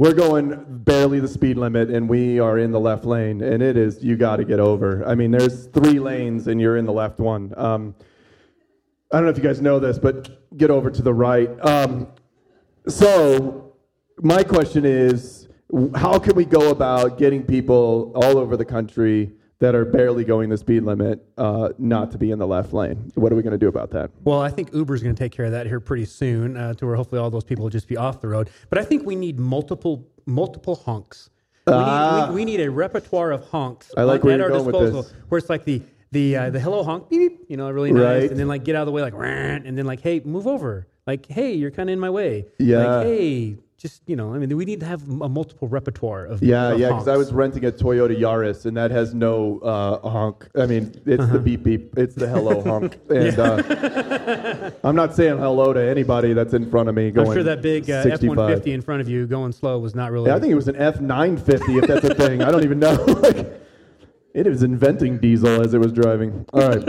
[0.00, 3.76] we're going barely the speed limit and we are in the left lane and it
[3.76, 6.92] is you got to get over i mean there's three lanes and you're in the
[6.92, 7.94] left one um,
[9.12, 12.08] i don't know if you guys know this but get over to the right um,
[12.88, 13.74] so
[14.22, 15.48] my question is
[15.94, 20.48] how can we go about getting people all over the country that are barely going
[20.50, 23.52] the speed limit uh, not to be in the left lane what are we going
[23.52, 25.80] to do about that Well, I think Uber's going to take care of that here
[25.80, 28.50] pretty soon, uh, to where hopefully all those people will just be off the road.
[28.70, 31.30] But I think we need multiple multiple honks.
[31.66, 32.26] We, Ah.
[32.26, 35.02] need, we, we need a repertoire of honks I like at our going with disposal,
[35.02, 35.12] this.
[35.28, 38.22] where it's like the the uh, the hello honk, beep, beep, you know, really nice,
[38.22, 38.30] Right.
[38.30, 40.88] and then like get out of the way, like, and then like, hey, move over,
[41.06, 42.78] like, hey, you're kind of in my way, Yeah.
[42.84, 46.42] like, hey, just you know, I mean, we need to have a multiple repertoire of
[46.42, 50.48] Yeah, yeah, because I was renting a Toyota Yaris, and that has no uh, honk.
[50.54, 51.32] I mean, it's Uh-huh.
[51.32, 52.98] the beep beep, it's the hello honk.
[53.08, 57.28] And uh, I'm not saying hello to anybody that's in front of me going.
[57.28, 60.28] I'm sure that big uh, F-150 in front of you going slow was not really.
[60.28, 62.42] Yeah, I think it was an F950, if that's a thing.
[62.42, 62.92] I don't even know.
[63.22, 63.60] like,
[64.34, 66.44] it was inventing diesel as it was driving.
[66.52, 66.88] All right.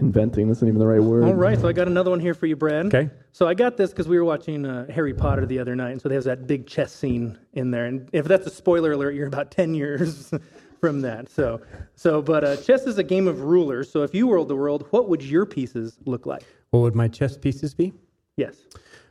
[0.00, 1.24] Inventing, This isn't even the right word.
[1.24, 2.86] All right, so I got another one here for you, Brad.
[2.86, 3.10] Okay.
[3.32, 6.02] So I got this because we were watching uh, Harry Potter the other night, and
[6.02, 7.86] so there's that big chess scene in there.
[7.86, 10.32] And if that's a spoiler alert, you're about ten years
[10.80, 11.28] from that.
[11.28, 11.60] So,
[11.94, 13.90] so, but uh, chess is a game of rulers.
[13.90, 16.44] So if you ruled the world, what would your pieces look like?
[16.70, 17.92] What would my chess pieces be?
[18.36, 18.56] Yes.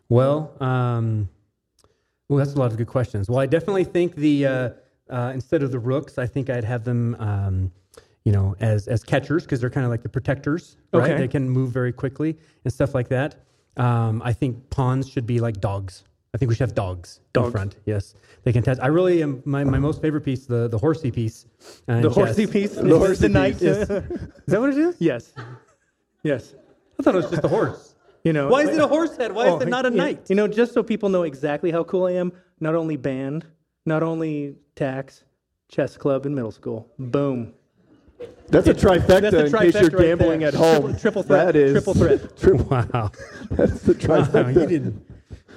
[0.09, 1.29] Well, um,
[2.29, 3.29] well, that's a lot of good questions.
[3.29, 4.69] Well, I definitely think the uh,
[5.09, 7.71] uh, instead of the rooks, I think I'd have them, um,
[8.25, 11.11] you know, as as catchers because they're kind of like the protectors, right?
[11.11, 11.17] Okay.
[11.17, 13.35] They can move very quickly and stuff like that.
[13.77, 16.03] Um, I think pawns should be like dogs.
[16.33, 17.75] I think we should have dogs, in front.
[17.85, 18.81] Yes, they can test.
[18.81, 21.45] I really am my, my most favorite piece, the the horsey piece.
[21.87, 22.71] uh, The horsey piece?
[22.75, 23.61] The horsey knight.
[23.61, 23.87] Is, is
[24.47, 24.95] that what it is?
[24.99, 25.33] Yes.
[26.23, 26.55] Yes.
[26.99, 27.95] I thought it was just a horse.
[28.23, 29.33] You know, Why is it a horse head?
[29.33, 30.29] Why Oh, is it not a knight?
[30.29, 32.31] You know, just so people know exactly how cool I am,
[32.61, 33.45] not only band,
[33.85, 35.25] not only tax,
[35.67, 36.87] chess club in middle school.
[36.97, 37.53] Boom.
[38.49, 40.47] That's a trifecta That's a in case you're trifecta right gambling there.
[40.49, 40.81] at home.
[40.81, 41.45] Triple, triple threat.
[41.47, 42.37] That is triple threat.
[42.37, 43.11] Triple, Wow.
[43.51, 44.61] that's the Wow, trifecta.
[44.61, 45.05] you didn't.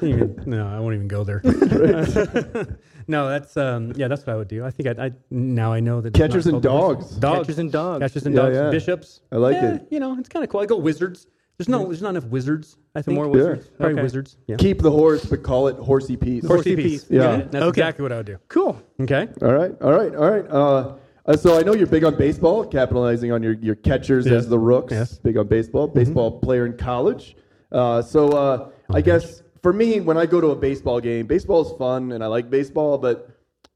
[0.01, 1.41] you didn't even- no, I won't even go there.
[3.09, 4.65] no, that's um, yeah, that's what I would do.
[4.65, 7.11] I think I, I now I know that it's Catchers not and called dogs.
[7.17, 8.01] dogs, Catchers and dogs.
[8.01, 8.71] catchers and Yeah, dogs, yeah.
[8.71, 9.21] bishops.
[9.33, 9.87] I like Yeah, it.
[9.91, 10.61] You know, it's kind of cool.
[10.61, 11.27] I go wizards.
[11.59, 12.77] There's no, there's not enough wizards.
[12.95, 13.31] I think more Yeah.
[13.33, 13.69] wizards.
[13.79, 14.03] Probably Okay.
[14.03, 14.37] wizards.
[14.47, 14.57] Yeah.
[14.57, 16.47] Keep the horse, but call it horsey peas.
[16.47, 17.05] Horsey Horsey peas.
[17.05, 17.11] peas.
[17.11, 17.37] Yeah.
[17.39, 17.69] That's Okay.
[17.81, 18.37] exactly what I would do.
[18.49, 18.81] Cool.
[19.01, 19.29] Okay.
[19.41, 20.47] All right, all right, all right.
[20.51, 20.93] Uh,
[21.27, 24.35] uh, so I know you're big on baseball, capitalizing on your, your catchers Yes.
[24.35, 25.19] as the rooks.
[25.19, 27.37] Big on baseball, baseball player in college.
[27.73, 31.63] Uh, so uh, I guess for me, when I go to a baseball game, baseball
[31.67, 33.31] is fun and I like baseball, but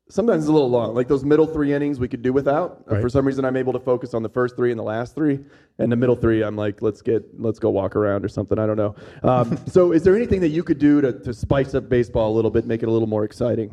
[0.08, 0.94] sometimes it's a little long.
[0.94, 2.84] Like those middle three innings, we could do without.
[2.88, 3.02] Uh, Right.
[3.02, 5.40] for some reason, I'm able to focus on the first three and the last three,
[5.78, 8.58] and the middle three, I'm like, let's get, let's go walk around or something.
[8.58, 8.94] I don't know.
[9.24, 12.34] Um, so, is there anything that you could do to, to spice up baseball a
[12.34, 13.72] little bit, make it a little more exciting?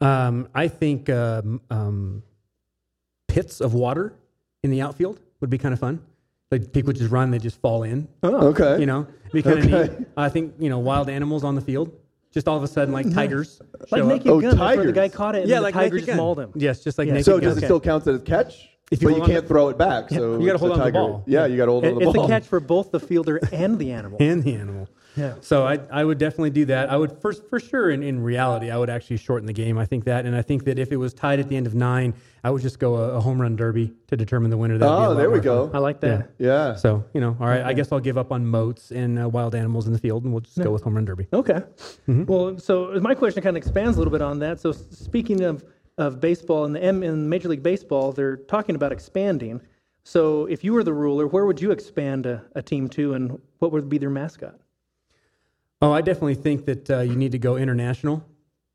[0.00, 2.22] Um, I think um, um,
[3.34, 4.14] pits of water
[4.62, 6.00] in the outfield would be kind of fun.
[6.52, 8.06] Like people just run, they just fall in.
[8.22, 8.78] Oh, okay.
[8.78, 9.98] You know, it'd be kind of Okay.
[9.98, 10.08] neat.
[10.16, 11.90] I think you know wild animals on the field.
[12.32, 13.14] Just all of a sudden, like mm-hmm.
[13.14, 13.60] tigers.
[13.90, 14.12] Like show up.
[14.12, 14.56] Naked Oh, Gun.
[14.56, 16.16] That's where the oh, guy caught it and yeah, the like tiger Naked just Gun.
[16.16, 16.52] mauled him.
[16.54, 17.14] Yes, just like Yeah.
[17.14, 17.48] naked So gun.
[17.48, 18.68] does it still count as a catch?
[18.90, 20.10] If you but hold you on can't to- throw it back.
[20.10, 20.98] Yeah, So you gotta it's hold on to the tiger.
[21.08, 21.24] ball.
[21.26, 22.24] Yeah, you got to hold on It- to the it's ball.
[22.26, 24.18] a catch for both the fielder and the animal.
[24.20, 24.88] and the animal.
[25.16, 25.34] Yeah.
[25.40, 26.90] So I, I would definitely do that.
[26.90, 29.78] I would first for sure in, in reality I would actually shorten the game.
[29.78, 31.74] I think that, and I think that if it was tied at the end of
[31.74, 34.76] nine, I would just go a, a home run derby to determine the winner.
[34.78, 35.66] That'd Oh, there we go.
[35.68, 35.76] fun.
[35.76, 36.30] I like that.
[36.38, 36.74] Yeah.
[36.74, 37.62] So you know, all right.
[37.62, 40.32] I guess I'll give up on moats and uh, wild animals in the field, and
[40.32, 41.26] we'll just go with home run derby.
[41.32, 41.62] Okay.
[42.08, 42.24] Mm-hmm.
[42.26, 44.60] Well, so my question kind of expands a little bit on that.
[44.60, 45.64] So speaking of,
[45.96, 49.60] of baseball and the M in Major League Baseball, they're talking about expanding.
[50.02, 53.40] So if you were the ruler, where would you expand a, a team to, and
[53.60, 54.56] what would be their mascot?
[55.84, 58.24] Oh, I definitely think that uh, you need to go international.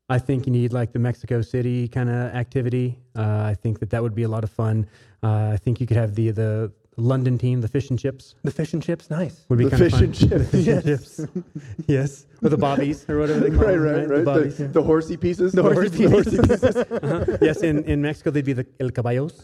[0.08, 3.00] I think you need like the Mexico City kind of activity.
[3.16, 4.86] Uh, I think that that would be a lot of fun.
[5.20, 8.50] Uh, I think you could have the the London team, the fish and chips, The
[8.52, 9.44] fish and chips, nice.
[9.48, 10.04] would be The kind of fun.
[10.04, 10.30] and chips.
[10.30, 11.26] The fish and chips.
[11.88, 13.82] yes, or the bobbies or whatever they call Right, them.
[13.82, 14.24] right, The right.
[14.24, 14.56] bobbies.
[14.58, 15.50] The, the horsey pieces.
[15.52, 16.76] The horsey pieces.
[17.02, 17.38] Uh-huh.
[17.40, 19.34] Yes, in, in Mexico they'd be the el caballos.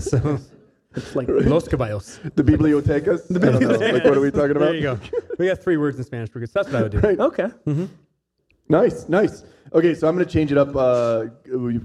[0.00, 0.38] So
[0.96, 2.20] It's like los caballos.
[2.34, 3.34] the bibliotecas.
[3.36, 3.94] I don't.
[3.94, 4.72] Like, what are we talking about?
[4.72, 5.00] There you go.
[5.38, 7.00] We got three words in Spanish because that's what I would do.
[7.00, 7.18] Right.
[7.18, 7.48] okay.
[8.68, 9.44] Nice, nice.
[9.72, 10.74] Okay, so I'm going to change it up.
[10.74, 11.26] Uh,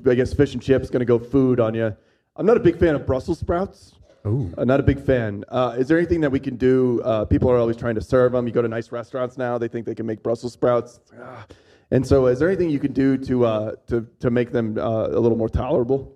[0.07, 1.95] I guess fish and chips going to go food on you.
[2.35, 3.95] I'm not a big fan of Brussels sprouts.
[4.27, 4.53] Ooh.
[4.57, 5.43] Uh, not a big fan.
[5.49, 7.01] Uh, is there anything that we can do?
[7.03, 8.45] Uh, people are always trying to serve them.
[8.47, 10.99] You go to nice restaurants now; they think they can make Brussels sprouts.
[11.21, 11.45] Ah.
[11.91, 15.07] And so, is there anything you can do to uh, to to make them uh,
[15.07, 16.15] a little more tolerable?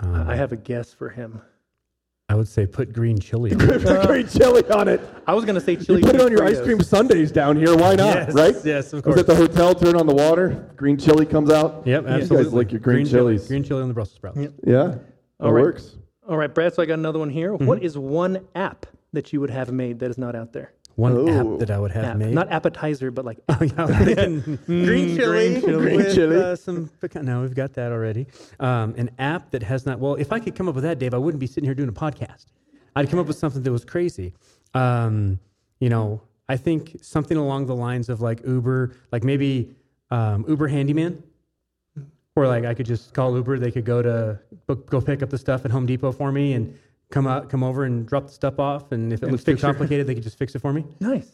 [0.00, 1.40] I have a guess for him.
[2.28, 3.52] I would say put green chili.
[3.52, 3.82] on it.
[3.82, 5.00] Put green chili on it.
[5.26, 6.00] I was going to say chili.
[6.00, 6.64] You put it on your ice Fritos.
[6.64, 7.76] cream sundaes down here.
[7.76, 8.14] Why not?
[8.16, 8.54] Yes, right?
[8.64, 9.18] yes, of Is course.
[9.20, 10.70] at the hotel, turn on the water.
[10.76, 11.86] Green chili comes out.
[11.86, 12.52] Yep, You guys absolutely.
[12.56, 13.34] like your green, chili.
[13.36, 13.48] chilies.
[13.48, 14.38] Green chili on the Brussels sprouts.
[14.38, 15.00] Yeah, that
[15.40, 15.60] All right.
[15.62, 15.96] works.
[16.26, 16.72] All right, Brad.
[16.72, 17.52] So I got another one here.
[17.52, 17.66] Mm-hmm.
[17.66, 20.72] What is one app that you would have made that is not out there?
[20.96, 21.54] One Ooh.
[21.54, 22.16] app that I would have App.
[22.18, 22.34] made.
[22.34, 26.36] Not appetizer, but like Oh, yeah, I was thinking green chili, Green with, chili.
[26.36, 27.24] Uh, some pecan.
[27.24, 28.26] No, we've got that already.
[28.60, 29.98] Um, an app that has not.
[29.98, 31.88] Well, if I could come up with that, Dave, I wouldn't be sitting here doing
[31.88, 32.46] a podcast.
[32.94, 34.34] I'd come up with something that was crazy.
[34.74, 35.38] Um,
[35.80, 39.74] you know, I think something along the lines of like Uber, like maybe
[40.10, 41.22] um, Uber Handyman,
[42.36, 43.58] or like I could just call Uber.
[43.58, 46.52] They could go to book, go pick up the stuff at Home Depot for me
[46.52, 46.78] and
[47.12, 48.90] come out, come over and drop the stuff off.
[48.90, 51.30] And if it And looks too complicated, they could just fix it for me nice.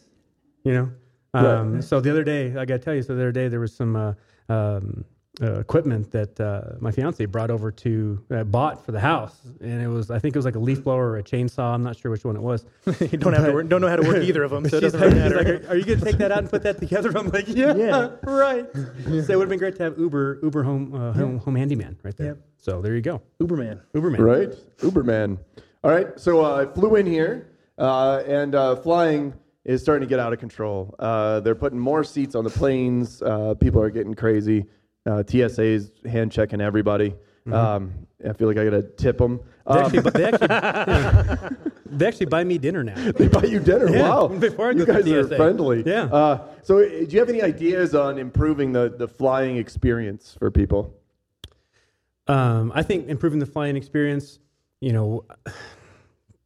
[0.63, 0.91] you know.
[1.33, 3.59] Um, So the other day, I got to tell you, so the other day there
[3.59, 4.13] was some uh,
[4.49, 5.05] um,
[5.41, 9.81] uh, equipment that uh, my fiance brought over to uh, bought for the house, and
[9.81, 11.73] it was I think it was like a leaf blower or a chainsaw.
[11.73, 12.65] I'm not sure which one it was.
[12.99, 14.81] you don't have to work, don't know how to work either of them, so it
[14.81, 15.35] doesn't really matter.
[15.37, 17.09] like, are, are you going to take that out and put that together?
[17.17, 18.09] I'm like, yeah, Yeah.
[18.23, 18.65] right.
[18.73, 18.79] So
[19.13, 22.17] it would have been great to have Uber Uber home uh, home, home handyman right
[22.17, 22.27] there.
[22.27, 22.37] Yep.
[22.57, 23.79] So there you go, Uberman.
[23.95, 24.19] Uberman.
[24.19, 24.51] Right?
[24.79, 25.37] Uberman.
[25.83, 26.19] All right.
[26.19, 30.33] So uh, I flew in here, uh, and uh, flying is starting to get out
[30.33, 30.93] of control.
[30.99, 33.21] Uh, they're putting more seats on the planes.
[33.21, 34.65] Uh, people are getting crazy.
[35.05, 37.15] Uh, TSA's hand checking everybody.
[37.51, 37.93] Um,
[38.27, 39.39] I feel like I got to tip them.
[39.65, 43.11] They actually, they, actually, they actually buy me dinner now.
[43.11, 43.89] they buy you dinner.
[43.89, 44.27] Yeah, wow.
[44.39, 45.83] before I you guys are friendly.
[45.85, 46.03] Yeah.
[46.05, 50.93] Uh, so, do you have any ideas on improving the, the flying experience for people?
[52.27, 54.39] Um, I think improving the flying experience,
[54.81, 55.25] you know,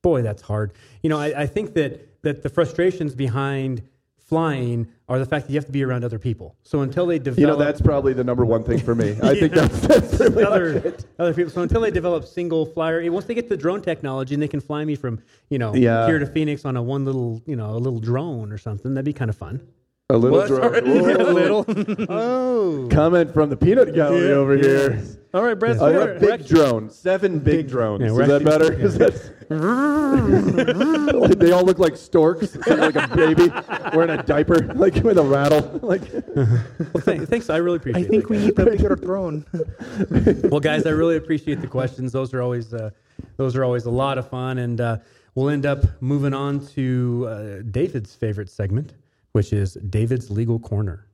[0.02, 0.74] boy, that's hard.
[1.02, 3.82] You know, I, I think that that the frustrations behind
[4.18, 6.56] flying are the fact that you have to be around other people.
[6.64, 9.18] So until they develop, You know, that's probably the number one thing for me.
[9.22, 11.52] I think that's, that's much other other people.
[11.52, 14.48] So until they develop single flyer, eh, once they get the drone technology and they
[14.48, 16.06] can fly me from you know Yeah.
[16.08, 19.06] here to Phoenix on a one little you know a little drone or something, that'd
[19.06, 19.62] be kind of fun.
[20.10, 20.76] A little Well, drone.
[21.20, 21.66] a little.
[22.10, 24.64] oh, Comment from the peanut gallery Yeah, over yeah.
[24.64, 25.04] here.
[25.34, 25.78] All right, Brad.
[25.78, 28.02] I so a big drone, seven big, drones.
[28.02, 28.74] Yeah, Is that actually- better?
[28.86, 29.34] Is that-
[31.14, 33.50] Like, they all look like storks, like a baby
[33.96, 35.80] wearing a diaper, like with a rattle.
[35.82, 36.02] Like,
[36.36, 37.50] well, th- thanks.
[37.50, 38.04] I really appreciate.
[38.04, 38.08] It.
[38.08, 39.46] I think it, we need the bigger throne.
[40.50, 42.12] well, guys, I really appreciate the questions.
[42.12, 42.92] Those are always uh,
[43.38, 44.60] those are always a lot of fun.
[44.60, 44.98] And uh,
[45.36, 48.94] we'll end up moving on to uh, David's favorite segment,
[49.32, 51.08] which is David's Legal Corner.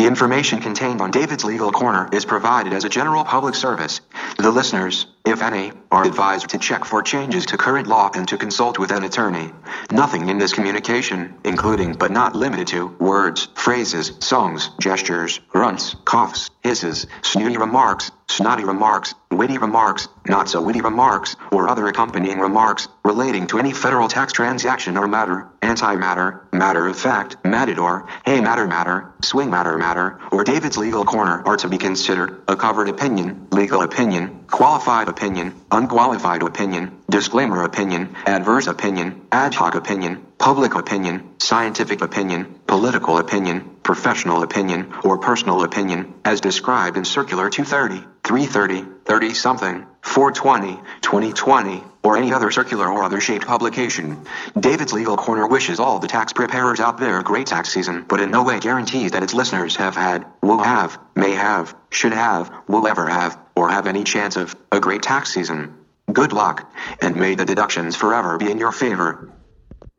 [0.00, 4.00] The information contained on David's Legal Corner is provided as a general public service.
[4.36, 8.26] To the listeners, if any, are advised to check for changes to current law and
[8.28, 9.50] to consult with an attorney.
[9.90, 16.50] Nothing in this communication, including but not limited to words, phrases, songs, gestures, grunts, coughs,
[16.62, 22.88] hisses, snooty remarks, snotty remarks, witty remarks, not so witty remarks, or other accompanying remarks
[23.04, 28.66] relating to any federal tax transaction or matter, antimatter, matter of fact, matador, hey matter
[28.66, 33.48] matter, swing matter matter, or David's legal corner are to be considered a covered opinion,
[33.50, 41.28] legal opinion, qualified opinion, unqualified opinion, disclaimer opinion, adverse opinion, ad hoc opinion, public opinion,
[41.38, 48.86] scientific opinion, political opinion, professional opinion, or personal opinion, as described in Circular 230, 330,
[49.04, 54.24] 30 something, 420, 2020, or any other circular or other shaped publication.
[54.58, 58.20] David's Legal Corner wishes all the tax preparers out there a great tax season, but
[58.20, 62.50] in no way guarantees that its listeners have had, will have, may have, should have,
[62.68, 65.74] will ever have, or have any chance of a great tax season.
[66.12, 69.30] Good luck, and may the deductions forever be in your favor.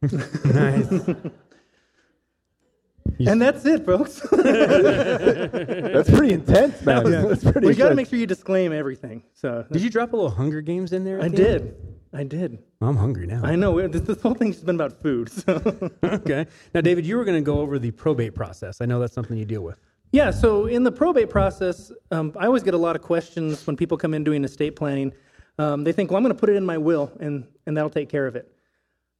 [0.01, 0.91] nice.
[3.19, 4.19] And that's it, folks.
[4.31, 7.03] That's pretty intense, man.
[7.03, 9.21] That's pretty we got to make sure you disclaim everything.
[9.33, 11.19] So Did you drop a little Hunger Games in there?
[11.19, 11.61] at I the did.
[11.61, 11.75] end?
[12.13, 12.59] I did.
[12.81, 13.41] I'm hungry now.
[13.43, 13.87] I know.
[13.87, 15.29] This, this whole thing's been about food.
[15.31, 15.89] So.
[16.03, 16.47] okay.
[16.73, 18.81] Now, David, you were going to go over the probate process.
[18.81, 19.77] I know that's something you deal with.
[20.13, 23.77] Yeah, so in the probate process, um, I always get a lot of questions when
[23.77, 25.13] people come in doing estate planning.
[25.57, 27.89] Um, they think, well, I'm going to put it in my will, and, and that'll
[27.89, 28.53] take care of it.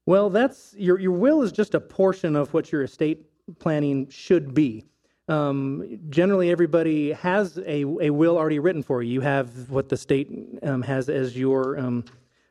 [0.05, 3.25] Well, that's your, your will is just a portion of what your estate
[3.59, 4.85] planning should be.
[5.29, 9.13] Um, generally, everybody has a, a will already written for you.
[9.13, 10.29] You have what the state
[10.63, 12.03] um, has as your, um,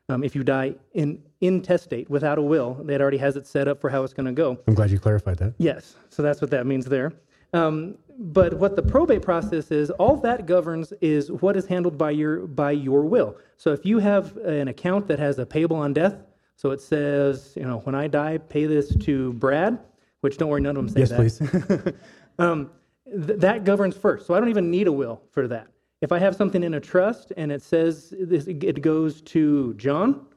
[0.09, 3.81] um, if you die in intestate without a will, that already has it set up
[3.81, 4.57] for how it's going to go.
[4.67, 5.53] I'm glad you clarified that.
[5.59, 7.13] Yes, so that's what that means there.
[7.53, 12.11] Um, but what the probate process is, all that governs is what is handled by
[12.11, 13.37] your by your will.
[13.57, 16.15] So if you have an account that has a payable on death,
[16.55, 19.79] so it says, you know, when I die, pay this to Brad,
[20.21, 21.09] which don't worry, none of them say Yes,
[21.39, 21.77] that.
[21.87, 21.93] please.
[22.39, 22.69] um,
[23.05, 24.27] th- that governs first.
[24.27, 25.67] So I don't even need a will for that.
[26.01, 30.27] If I have something in a trust and it says this, it goes to John,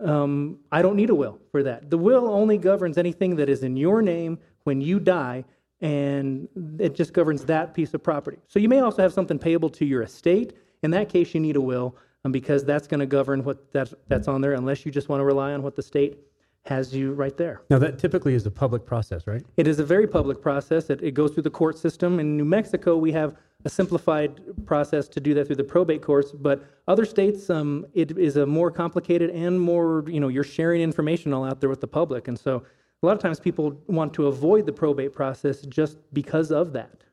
[0.00, 1.90] um, I don't need a will for that.
[1.90, 5.44] The will only governs anything that is in your name when you die,
[5.80, 8.38] and it just governs that piece of property.
[8.48, 10.54] So you may also have something payable to your estate.
[10.82, 13.94] In that case, you need a will um, because that's going to govern what that's,
[14.08, 16.18] that's on there, unless you just want to rely on what the state
[16.66, 17.62] has you right there.
[17.70, 19.42] Now, that typically is a public process, right?
[19.56, 20.90] It is a very public process.
[20.90, 22.20] It, it goes through the court system.
[22.20, 26.30] In New Mexico, we have a simplified process to do that through the probate courts,
[26.32, 30.80] but other states, um, it is a more complicated and more, you know, you're sharing
[30.80, 32.28] information all out there with the public.
[32.28, 32.62] And so
[33.02, 37.04] a lot of times people want to avoid the probate process just because of that.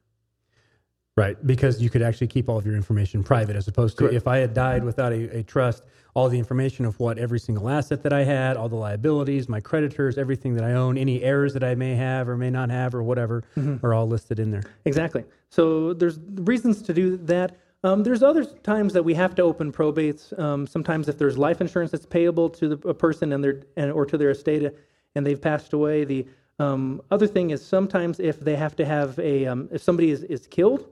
[1.17, 4.15] Right, because you could actually keep all of your information private as opposed to Correct.
[4.15, 7.69] if I had died without a, a trust, all the information of what every single
[7.69, 11.53] asset that I had, all the liabilities, my creditors, everything that I own, any errors
[11.53, 13.81] that I may have or may not have or whatever Mhm.
[13.83, 14.63] are all listed in there.
[14.85, 15.23] Exactly.
[15.49, 17.55] So there's reasons to do that.
[17.83, 20.37] Um, there's other times that we have to open probates.
[20.37, 23.91] Um, sometimes if there's life insurance that's payable to the, a person and their and,
[23.91, 24.73] or to their estate,
[25.15, 26.05] and they've passed away.
[26.05, 26.27] The
[26.59, 30.23] um, other thing is sometimes if they have to have a um, if somebody is,
[30.23, 30.87] is killed,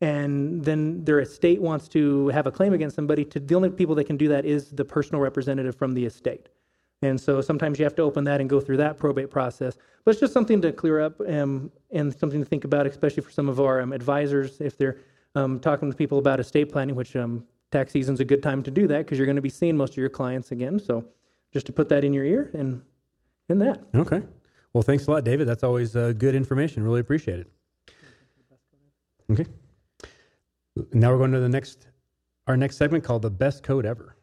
[0.00, 3.94] and then their estate wants to have a claim against somebody, to the only people
[3.94, 6.48] that can do that is the personal representative from the estate.
[7.02, 9.76] And so sometimes you have to open that and go through that probate process.
[10.04, 13.30] But it's just something to clear up um, and something to think about, especially for
[13.30, 14.98] some of our um, advisors if they're
[15.34, 18.70] um, talking to people about estate planning, which um, tax season's a good time to
[18.70, 20.78] do that because you're going to be seeing most of your clients again.
[20.78, 21.04] So
[21.52, 22.82] just to put that in your ear and
[23.48, 23.84] and that.
[23.94, 24.22] Okay.
[24.72, 25.46] Well, thanks a lot, David.
[25.46, 26.82] That's always uh, good information.
[26.82, 27.52] Really appreciate it.
[29.30, 29.46] Okay.
[30.92, 31.86] Now we're going to the next,
[32.46, 34.16] our next segment called the best code ever.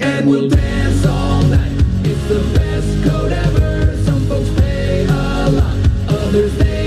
[0.00, 1.72] And we'll dance all night.
[2.04, 3.96] It's the best code ever.
[4.04, 5.76] Some folks pay a lot,
[6.08, 6.83] others pay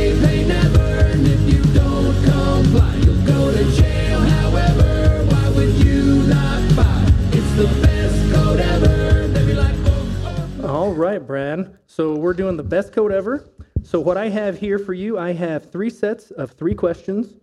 [10.98, 11.78] right, Brad.
[11.88, 13.50] So we're doing the best code ever.
[13.84, 17.36] So what I have here for you, I have three sets of three questions.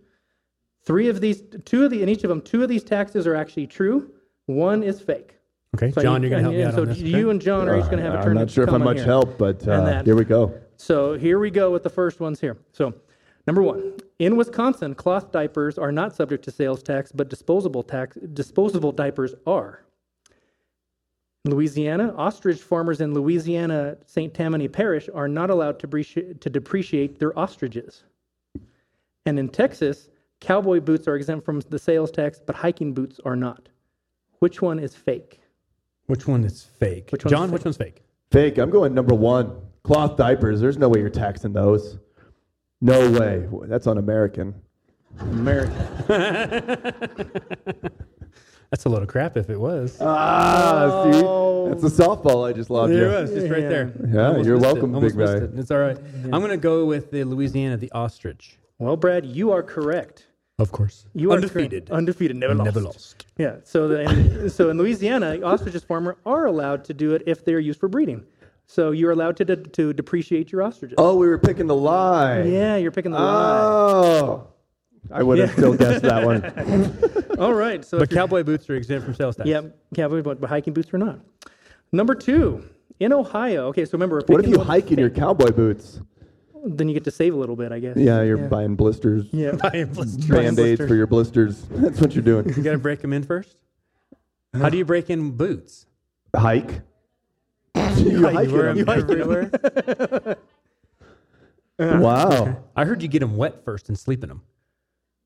[0.83, 3.35] Three of these, two of the, in each of them, two of these taxes are
[3.35, 4.11] actually true.
[4.45, 5.35] One is fake.
[5.75, 6.99] Okay, So John, you- you're going to help me and out so on this.
[6.99, 7.31] you okay?
[7.31, 8.37] and John are each going to have a turn.
[8.37, 9.05] I'm not sure if come I'm much here.
[9.05, 10.53] help, but And uh, here we go.
[10.77, 12.57] So here we go with the first ones here.
[12.73, 12.93] So,
[13.47, 18.17] number one, in Wisconsin, cloth diapers are not subject to sales tax, but disposable tax
[18.33, 19.81] disposable diapers are.
[21.45, 24.33] Louisiana, ostrich farmers in Louisiana, St.
[24.33, 28.03] Tammany Parish are not allowed to, depreci- to depreciate their ostriches.
[29.25, 33.35] And in Texas, cowboy boots are exempt from the sales tax, but hiking boots are
[33.35, 33.69] not.
[34.39, 35.39] Which one is fake?
[36.07, 37.09] Which one is fake?
[37.11, 37.53] Which John, fake?
[37.53, 38.03] which one's fake?
[38.31, 38.57] Fake.
[38.57, 39.55] I'm going number one.
[39.83, 40.59] Cloth diapers.
[40.59, 41.97] There's no way you're taxing those.
[42.81, 43.47] No way.
[43.67, 44.53] That's un-American.
[45.19, 45.73] American.
[48.71, 49.97] That's a load of crap if it was.
[50.01, 53.17] Ah, see, that's a softball I just lobbed There you.
[53.17, 53.93] it was, just right there.
[54.07, 55.33] Yeah, Almost you're missed it, welcome, almost big guy.
[55.35, 55.51] it.
[55.55, 55.97] It's all right.
[56.25, 58.57] I'm going to go with the Louisiana, the ostrich.
[58.79, 60.27] Well, Brad, you are correct.
[60.57, 61.05] Of course.
[61.13, 61.87] You are Undefeated.
[61.87, 61.91] correct.
[61.91, 62.37] Undefeated.
[62.37, 62.65] Never lost.
[62.65, 63.25] Never lost.
[63.37, 63.57] Yeah.
[63.63, 67.59] So, the, and, so in Louisiana, ostriches farmer are allowed to do it if they're
[67.59, 68.23] used for breeding.
[68.67, 70.95] So you're allowed to de- to depreciate your ostriches.
[70.97, 72.41] Oh, we were picking the lie.
[72.43, 73.59] Yeah, you're picking the lie.
[73.61, 74.47] Oh.
[75.11, 75.55] I would have Yeah.
[75.55, 77.37] still guessed that one.
[77.39, 77.83] All right.
[77.85, 79.47] So But cowboy boots are exempt from sales tax.
[79.47, 79.61] yeah,
[79.95, 81.19] cowboy, but, but hiking boots are not.
[81.91, 82.63] Number two,
[82.99, 83.67] in Ohio.
[83.67, 85.99] Okay, so remember, we're What if you hike in your cowboy boots?
[86.67, 87.95] Then you get to save a little bit, I guess.
[87.95, 89.51] Yeah, you're buying blisters, Yeah.
[89.61, 90.25] Buying blisters.
[90.27, 91.61] band-aids for your blisters.
[91.69, 92.47] That's what you're doing.
[92.55, 93.55] You got to break them in first?
[94.53, 95.85] How do you break in boots?
[96.35, 96.81] Hike.
[97.97, 98.89] you hike you wear in them them.
[98.89, 100.37] everywhere?
[101.77, 102.63] Wow.
[102.75, 104.41] I heard you get them wet first and sleep in them.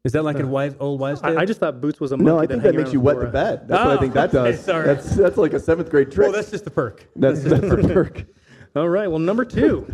[0.05, 1.37] Is that like a wise, old wives' tale?
[1.37, 2.25] I, I just thought boots was a monkey.
[2.31, 3.67] No, I think that makes you wet the a- bed.
[3.67, 4.63] That's what I Oh, think that okay, does.
[4.63, 4.85] sorry.
[4.85, 6.29] That's that's like a seventh grade trick.
[6.29, 7.05] Oh, that's just the perk.
[7.17, 8.25] that's that's the perk.
[8.77, 9.07] All right.
[9.09, 9.85] Well, number two,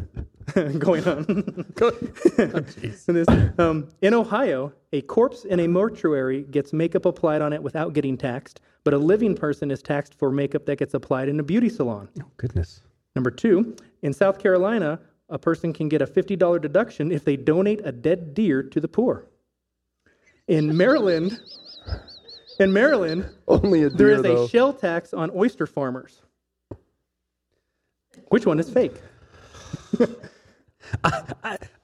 [0.78, 1.26] going on.
[1.28, 3.28] In this,
[3.58, 8.16] um, in Ohio, a corpse in a mortuary gets makeup applied on it without getting
[8.18, 11.70] taxed, but a living person is taxed for makeup that gets applied in a beauty
[11.70, 12.10] salon.
[12.22, 12.82] Oh, goodness.
[13.16, 14.99] Number two, in South Carolina,
[15.30, 18.88] a person can get a $50 deduction if they donate a dead deer to the
[18.89, 19.26] poor.
[20.48, 21.39] In Maryland,
[22.60, 24.43] in Maryland, Only a deer is though.
[24.46, 26.22] a shell tax on oyster farmers.
[28.30, 28.93] Which one is fake?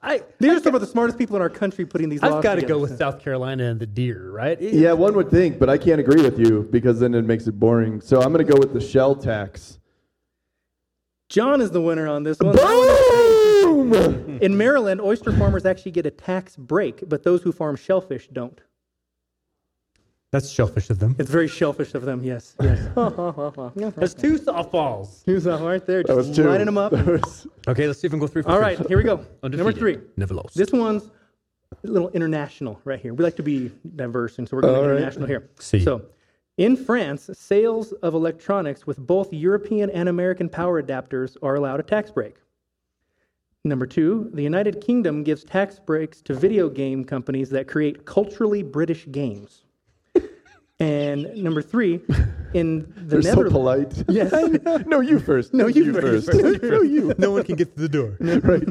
[0.00, 2.54] I, These are some of the smartest people in our country putting these I've got
[2.56, 4.60] to go with South Carolina and the deer, right?
[4.60, 7.58] yeah, one would think, but I can't agree with you because then it makes it
[7.58, 8.00] boring.
[8.00, 9.80] So I'm going to go with the shell tax.
[11.28, 12.54] John is the winner on this one.
[12.54, 13.31] Boom!
[14.40, 18.60] In Maryland, oyster farmers actually get a tax break, but those who farm shellfish don't.
[20.30, 21.14] That's shellfish of them.
[21.18, 22.56] It's very shellfish of them, yes.
[22.62, 22.78] yes.
[22.96, 25.22] That's two softballs.
[25.26, 26.44] Two that right there, That just was two.
[26.44, 26.92] lining them up.
[26.92, 28.62] That was- Okay, let's see if we can go three for All three.
[28.76, 29.16] right, here we go.
[29.16, 29.78] Number Undefeated.
[29.78, 29.98] three.
[30.16, 30.56] Never lost.
[30.56, 31.10] This one's
[31.84, 33.12] a little international right here.
[33.12, 34.96] We like to be diverse, and so we're going All to right.
[34.96, 35.50] international here.
[35.58, 35.80] See.
[35.84, 36.00] So,
[36.56, 41.82] in France, sales of electronics with both European and American power adapters are allowed a
[41.82, 42.36] tax break.
[43.64, 48.62] Number two, the United Kingdom gives tax breaks to video game companies that create culturally
[48.62, 49.64] British games.
[50.80, 52.00] And number three,
[52.54, 53.52] in the They're so Netherlands.
[53.52, 54.04] polite.
[54.08, 54.32] Yes.
[54.86, 55.54] no, you first.
[55.54, 56.34] No, you first.
[56.34, 57.14] no, you.
[57.18, 58.16] no one can get through the door.
[58.20, 58.66] right.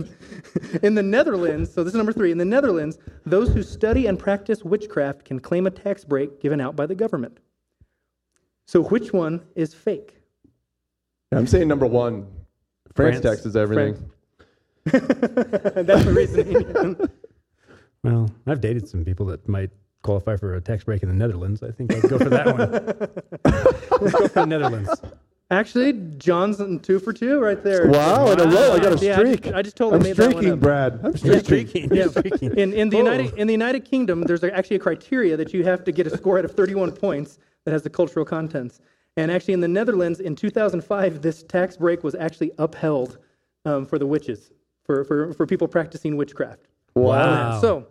[0.84, 2.34] In the Netherlands, so this is number three.
[2.34, 6.60] In the Netherlands, those who study and practice witchcraft can claim a tax break given
[6.60, 7.38] out by the government.
[8.68, 10.18] So, which one is fake?
[11.32, 12.28] I'm saying number one.
[12.94, 13.38] France, France.
[13.38, 14.12] taxes everything.
[14.86, 16.98] That's the reasoning.
[18.04, 19.70] Well, I've dated some people that might
[20.02, 21.62] qualify for a tax break in the Netherlands.
[21.62, 22.72] I think I'd go for that one.
[24.02, 24.90] Let's go for the Netherlands.
[25.52, 27.86] Actually, John's in two for two right there.
[27.90, 28.72] Wow, in a row.
[28.74, 29.44] I got a Yeah, I streak.
[29.44, 30.60] just- I just totally I'm made that one streaking, up.
[30.62, 30.94] Brad.
[31.04, 31.68] I'm You're streaking.
[31.68, 31.96] streaking.
[31.96, 32.58] You're streaking.
[32.58, 33.04] In, in the Oh.
[33.04, 36.18] United in the United Kingdom, there's actually a criteria that you have to get a
[36.18, 38.82] score out of 31 points that has the cultural contents.
[39.16, 43.20] And actually, in the Netherlands, in 2005, this tax break was actually upheld
[43.66, 44.52] um, for the witches,
[44.92, 46.68] for, for, for people practicing witchcraft.
[46.96, 47.60] Wow.
[47.62, 47.88] So,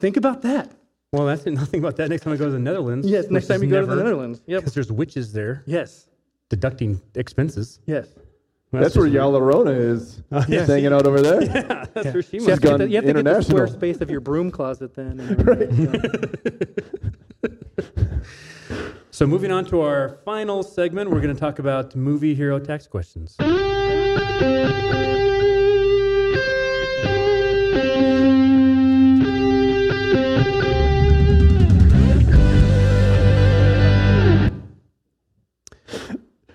[0.00, 0.72] think about that.
[1.12, 2.08] Well, that's nothing about that.
[2.10, 3.06] Next time I go to the Netherlands.
[3.08, 4.42] Yes, next time you go to the never- Netherlands.
[4.46, 4.60] Yep.
[4.62, 6.08] Because there's witches there Yes.
[6.48, 7.78] deducting expenses.
[7.86, 8.08] Yes.
[8.72, 9.32] Well, That's where just weird.
[9.32, 10.20] La Llorona is.
[10.32, 10.58] Oh, yeah.
[10.58, 11.42] Just hanging out over there.
[11.44, 13.12] Yeah, that's where she So you must have to, get gone the, you have to
[13.12, 13.56] get the international.
[13.56, 15.20] square space of your broom closet then.
[15.20, 16.34] and-
[19.12, 22.88] So moving on to our final segment, we're going to talk about movie hero tax
[22.88, 23.36] questions.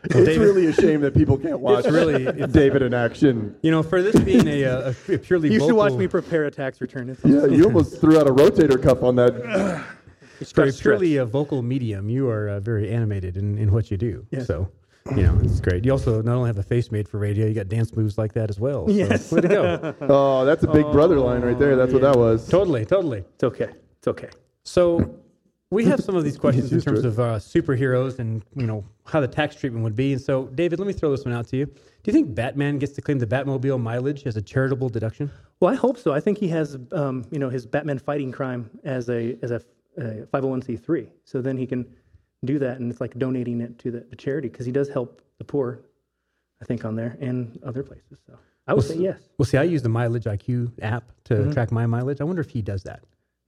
[0.10, 3.56] It's David- really a shame that people can't watch really- it's- David in action.
[3.62, 6.52] You know, for this being a, uh, a purely you should watch me prepare a
[6.52, 7.10] tax return.
[7.10, 9.34] It's Yeah, you almost threw out a rotator cuff on that.
[9.36, 10.80] for a stretch.
[10.82, 14.26] purely a vocal medium, you are uh, very animated in, in what you do.
[14.32, 14.48] Yes.
[14.48, 14.70] So,
[15.16, 15.86] you know, it's great.
[15.86, 18.34] You also not only have a face made for radio, you got dance moves like
[18.34, 18.88] that as well.
[18.88, 19.32] So, Yes.
[19.32, 19.96] Way to go.
[20.10, 21.76] Oh, that's a big brother line right there.
[21.76, 22.48] That's what that was.
[22.48, 23.20] totally, totally.
[23.36, 23.70] It's okay.
[24.00, 24.30] It's okay.
[24.64, 25.14] So,
[25.72, 29.20] we have some of these questions in terms of uh, superheroes and you know how
[29.20, 30.14] the tax treatment would be.
[30.14, 31.66] And so, David, let me throw this one out to you.
[31.66, 31.74] Do
[32.06, 35.32] you think Batman gets to claim the Batmobile mileage as a charitable deduction?
[35.60, 36.14] Well, I hope so.
[36.14, 39.62] I think he has, um, you know, his Batman fighting crime as a as a,
[39.98, 41.08] a 501c3.
[41.26, 41.86] So then he can
[42.46, 45.22] do that, and it's like donating it to the, the charity because he does help
[45.38, 45.82] the poor.
[46.62, 48.20] I think on there and other places.
[48.28, 49.20] So I would Well, say s- yes.
[49.38, 51.54] Well, see, I use the Mileage IQ app to Mhm.
[51.54, 52.20] track my mileage.
[52.20, 53.02] I wonder if he does that.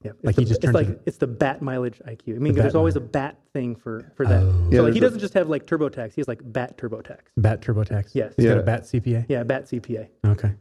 [0.04, 2.36] Yeah, like it's he the- just it's like it- it's the bat mileage IQ.
[2.36, 4.41] I mean, The there's bat always a bat thing for for that.
[4.41, 4.70] Oh.
[4.72, 6.14] So like he a- doesn't just have like TurboTax.
[6.14, 7.20] He has like bat TurboTax.
[7.38, 8.12] Bat TurboTax.
[8.14, 8.34] Yes.
[8.36, 8.60] He's got Yeah.
[8.60, 9.26] a Bat CPA.
[9.30, 10.08] Yeah, bat CPA.
[10.26, 10.54] Okay,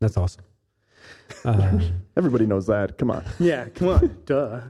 [0.00, 0.44] that's awesome.
[1.44, 1.78] Uh,
[2.16, 2.98] Everybody knows that.
[2.98, 3.24] Come on.
[3.38, 4.60] Yeah, come on, duh.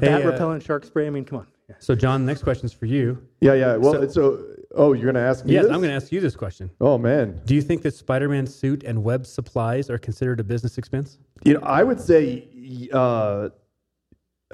[0.00, 1.06] Hey, Bat uh, repellent shark spray.
[1.06, 1.46] I mean, come on.
[1.68, 1.76] Yeah.
[1.78, 3.22] so, John, next question's for you.
[3.40, 3.76] Yeah, yeah.
[3.76, 5.52] Well, So- so, oh, you're gonna ask me?
[5.54, 5.72] Yes, this?
[5.72, 6.70] I'm going to ask you this question.
[6.80, 7.40] Oh man.
[7.46, 11.18] Do you think that Spider-Man's suit and web supplies are considered a business expense?
[11.44, 12.48] You know, I would say,
[12.92, 13.48] uh,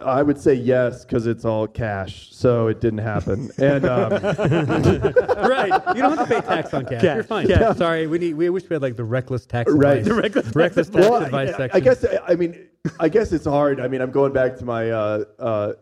[0.03, 3.51] I would say yes because it's all cash, so it didn't happen.
[3.59, 5.83] And um, right.
[5.95, 7.03] You don't have to pay tax on cash.
[7.03, 7.47] Cash, You're fine.
[7.47, 7.77] cash.
[7.77, 8.35] Sorry, we need.
[8.35, 9.99] We wish we had like the reckless tax Right.
[9.99, 10.07] advice.
[10.07, 11.77] The reckless reckless tax tax well, advice I, section.
[11.77, 13.81] I guess I mean, I guess it's hard.
[13.81, 15.73] I mean, I'm going back to my uh, uh,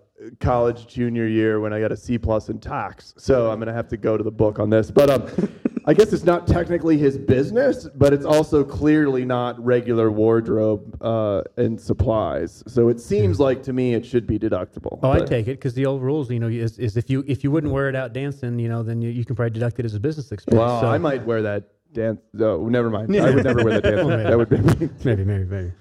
[0.41, 3.89] college junior year when I got a C plus in tax, so I'm gonna have
[3.89, 4.91] to go to the book on this.
[4.91, 5.49] But um,
[5.89, 11.45] I guess it's not technically his business, but it's also clearly not regular wardrobe uh,
[11.57, 12.63] and supplies.
[12.67, 15.01] So it seems like to me it should be deductible.
[15.03, 17.25] Oh, I but- take it because the old rules, you know, is, is if you
[17.27, 19.81] if you wouldn't wear it out dancing, you know, then you, you can probably deduct
[19.81, 20.59] it as a business expense.
[20.59, 22.21] Well, So- I might wear that dance.
[22.35, 23.17] No, never mind.
[23.17, 24.07] I would never wear that dance.
[24.29, 24.59] That would be
[25.07, 25.73] maybe, maybe, maybe.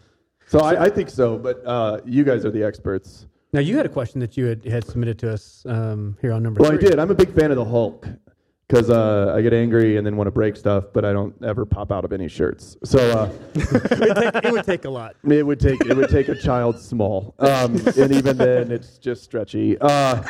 [0.48, 3.26] So I, I think so, but uh, you guys are the experts.
[3.52, 6.44] Now you had a question that you had, had submitted to us um, here on
[6.44, 6.98] number Well, I did.
[6.98, 8.08] I'm a big fan of the Hulk
[8.68, 11.66] because uh, I get angry and then want to break stuff, but I don't ever
[11.66, 12.76] pop out of any shirts.
[12.84, 15.16] So uh, it, would take, it would take a lot.
[15.24, 19.24] it would take it would take a child small, um, and even then it's just
[19.24, 19.78] stretchy.
[19.80, 20.22] Uh,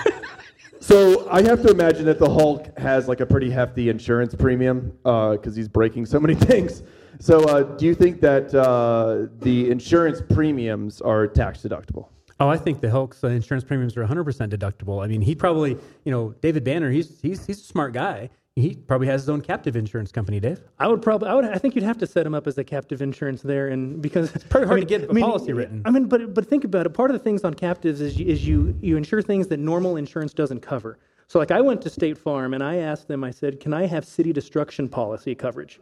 [0.80, 4.94] so I have to imagine that the Hulk has like a pretty hefty insurance premium
[5.04, 6.84] because he's breaking so many things.
[7.20, 12.10] So uh, do you think that uh, the insurance premiums are tax deductible?
[12.40, 15.04] Oh, I think the Hulk's uh, insurance premiums are 100% deductible.
[15.04, 18.30] I mean, he probably, you know, David Banner, he's he's he's a smart guy.
[18.56, 20.60] He probably has his own captive insurance company, Dave.
[20.80, 22.64] I would probably, I would, I think you'd have to set him up as a
[22.64, 25.84] captive insurance there, and because it's pretty hard to get a policy written.
[25.86, 26.90] I mean, but but think about it.
[26.90, 29.96] Part of the things on captives is you, is you you insure things that normal
[29.96, 30.98] insurance doesn't cover.
[31.28, 33.24] So, like, I went to State Farm and I asked them.
[33.24, 35.80] I said, "Can I have city destruction policy coverage?"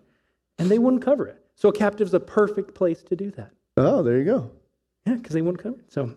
[0.57, 1.41] And they wouldn't cover it.
[1.55, 3.51] So, a captive's a perfect place to do that.
[3.77, 4.51] Oh, there you go.
[5.05, 5.93] Yeah, because they wouldn't cover it.
[5.93, 6.13] So,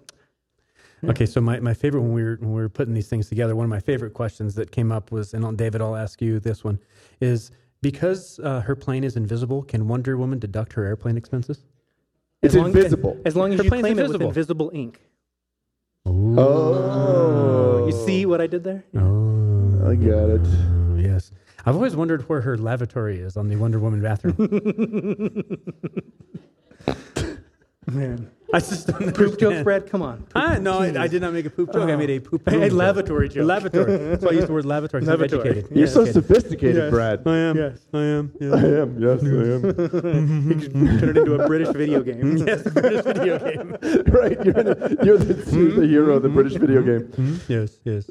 [1.04, 3.54] Okay, so my, my favorite when we were when we were putting these things together,
[3.54, 6.40] one of my favorite questions that came up was, and I'll- David, I'll ask you
[6.40, 6.78] this one,
[7.20, 7.50] is
[7.82, 11.64] because uh, her plane is invisible, can Wonder Woman deduct her airplane expenses?
[12.42, 13.16] It's as long, invisible.
[13.24, 14.26] As long as Her you plane's claim it invisible.
[14.28, 15.00] with invisible ink.
[16.06, 18.84] Oh, You see what I did there?
[18.96, 20.40] Oh, I got it.
[21.00, 21.30] yes.
[21.66, 24.36] I've always wondered where her lavatory is on the Wonder Woman bathroom.
[27.90, 28.30] Man.
[28.50, 29.64] I just don't Poop jokes, understand.
[29.64, 29.90] Brad?
[29.90, 30.24] Come on.
[30.34, 31.90] Ah, no, I, I did not make a poop joke.
[31.90, 32.46] I made a poop.
[32.46, 32.72] A room joke.
[32.78, 33.46] lavatory joke.
[33.46, 33.96] Lavatory.
[33.98, 35.02] That's why I used the word lavatory.
[35.02, 35.48] 'cause I'm Lavatory.
[35.50, 35.70] educated.
[35.76, 36.26] You're Yeah, so educated.
[36.26, 36.90] sophisticated, Yes.
[36.90, 37.22] Brad.
[37.26, 37.56] I am.
[37.58, 37.86] Yes.
[37.92, 38.32] I am.
[38.40, 39.02] I am.
[39.02, 40.48] Yes, I am.
[40.48, 42.36] He just turned it into a British video game.
[42.46, 43.76] yes, British video game.
[44.06, 44.42] right.
[44.42, 47.40] You're, the, you're the, the hero of the British video game.
[47.48, 48.08] Yes, yes.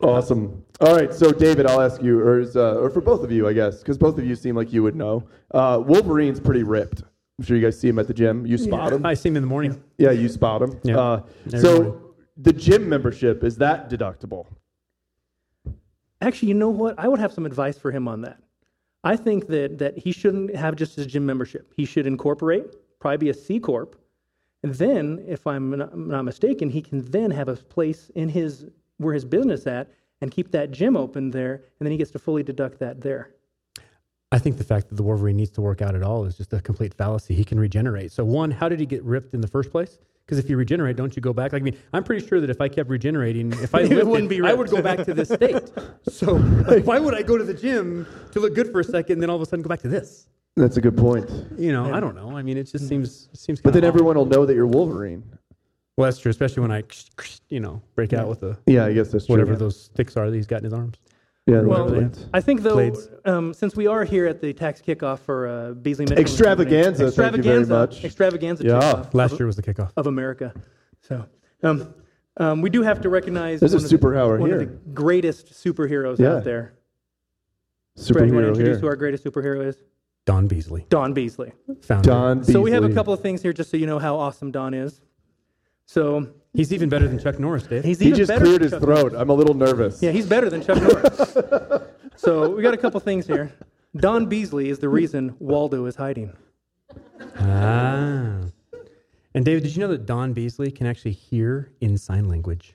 [0.00, 0.64] Awesome.
[0.80, 1.14] All right.
[1.14, 3.78] So, David, I'll ask you, or, is, uh, or for both of you, I guess,
[3.78, 5.22] because both of you seem like you would know.
[5.52, 7.04] Uh, Wolverine's pretty ripped.
[7.38, 8.46] I'm sure you guys see him at the gym.
[8.46, 9.04] You spot him.
[9.04, 9.82] I see him in the morning.
[9.98, 10.78] Yeah, you spot him.
[10.84, 10.98] Yeah.
[10.98, 11.22] Uh,
[11.58, 12.00] so, morning.
[12.36, 14.46] the gym membership is that deductible?
[16.20, 16.94] Actually, you know what?
[16.98, 18.38] I would have some advice for him on that.
[19.02, 21.72] I think that that he shouldn't have just his gym membership.
[21.76, 24.00] He should incorporate, probably be a C corp,
[24.62, 28.66] and then, if I'm not, not mistaken, he can then have a place in his
[28.98, 32.20] where his business at and keep that gym open there, and then he gets to
[32.20, 33.30] fully deduct that there.
[34.32, 36.52] I think the fact that the Wolverine needs to work out at all is just
[36.54, 37.34] a complete fallacy.
[37.34, 38.10] He can regenerate.
[38.12, 39.98] So, one, how did he get ripped in the first place?
[40.24, 41.52] Because if you regenerate, don't you go back?
[41.52, 44.32] Like, I mean, I'm pretty sure that if I kept regenerating, if I lived wouldn't
[44.32, 45.60] it, be I would go back to this state.
[46.08, 46.32] So,
[46.66, 49.22] like, why would I go to the gym to look good for a second, and
[49.22, 50.28] then all of a sudden go back to this?
[50.56, 51.28] That's a good point.
[51.58, 52.36] You know, I don't know.
[52.36, 53.60] I mean, it just seems it seems.
[53.60, 55.24] But then kinda everyone will know that you're Wolverine.
[55.98, 56.84] Well, that's true, especially when I,
[57.50, 59.34] you know, break out with the Yeah, I guess that's true.
[59.34, 60.96] whatever those sticks are that he's got in his arms.
[61.46, 62.08] Yeah, Well, whatever yeah.
[62.08, 62.26] that is.
[62.32, 62.92] I think though,
[63.24, 67.32] um, since we are here at the tax kickoff for uh, Beasley Mitchell Extravaganza, Company-
[67.32, 68.04] thank you very extravaganza, much.
[68.04, 69.04] extravaganza Yeah.
[69.12, 69.90] Last of, year was the kickoff.
[69.96, 70.54] of America.
[71.00, 71.26] So,
[71.64, 71.94] um,
[72.36, 74.60] um, we do have to recognize There's a one of the- superpower one here.
[74.60, 76.34] of the greatest superheroes Yeah.
[76.36, 76.74] out there.
[77.96, 78.78] Brad, you want to Superhero introduce here.
[78.78, 79.82] who our greatest superhero is?
[80.24, 81.52] Don Beasley, Don Beasley.
[81.80, 82.08] founder.
[82.08, 84.52] Don So we have a couple of things here just so you know how awesome
[84.52, 85.00] Don is.
[85.86, 87.82] So He's even better than Chuck Norris, Dave.
[87.82, 89.14] he's He even just better cleared than his Chuck throat.
[89.16, 90.02] I'm a little nervous.
[90.02, 91.36] Yeah, he's better than Chuck Norris.
[92.16, 93.50] so we got a couple things here.
[93.96, 96.34] Don Beasley is the reason Waldo is hiding.
[97.38, 98.40] Ah.
[99.34, 102.74] And David, did you know that Don Beasley can actually hear in sign language?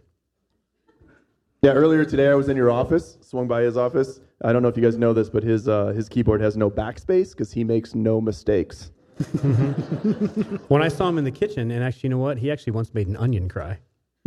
[1.61, 4.21] Yeah, earlier today I was in your office, swung by his office.
[4.43, 6.69] I don't know if you guys know this, but his uh, his keyboard has no
[6.69, 8.91] backspace because he makes no mistakes.
[10.67, 12.37] When I saw him in the kitchen, and actually, you know what?
[12.37, 13.79] He actually once made an onion cry.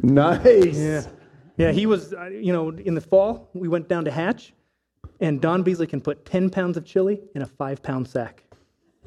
[0.03, 0.76] Nice.
[0.76, 1.03] Yeah.
[1.57, 4.55] Yeah, he was, uh, you know, in the fall, we went down to Hatch,
[5.20, 8.45] and Don Beasley can put 10 pounds of chili in a five pound sack.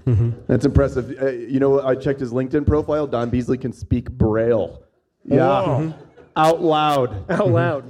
[0.06, 1.16] That's impressive.
[1.22, 3.08] Uh, you know, I checked his LinkedIn profile.
[3.08, 4.84] Don Beasley can speak Braille.
[5.24, 5.94] Yeah, Whoa.
[6.36, 7.32] out loud.
[7.32, 7.86] Out loud.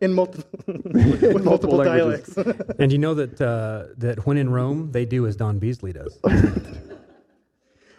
[0.00, 2.34] In, multi- with multiple, languages.
[2.34, 2.62] dialects.
[2.78, 6.18] And you know that uh, that when in Rome, they do as Don Beasley does.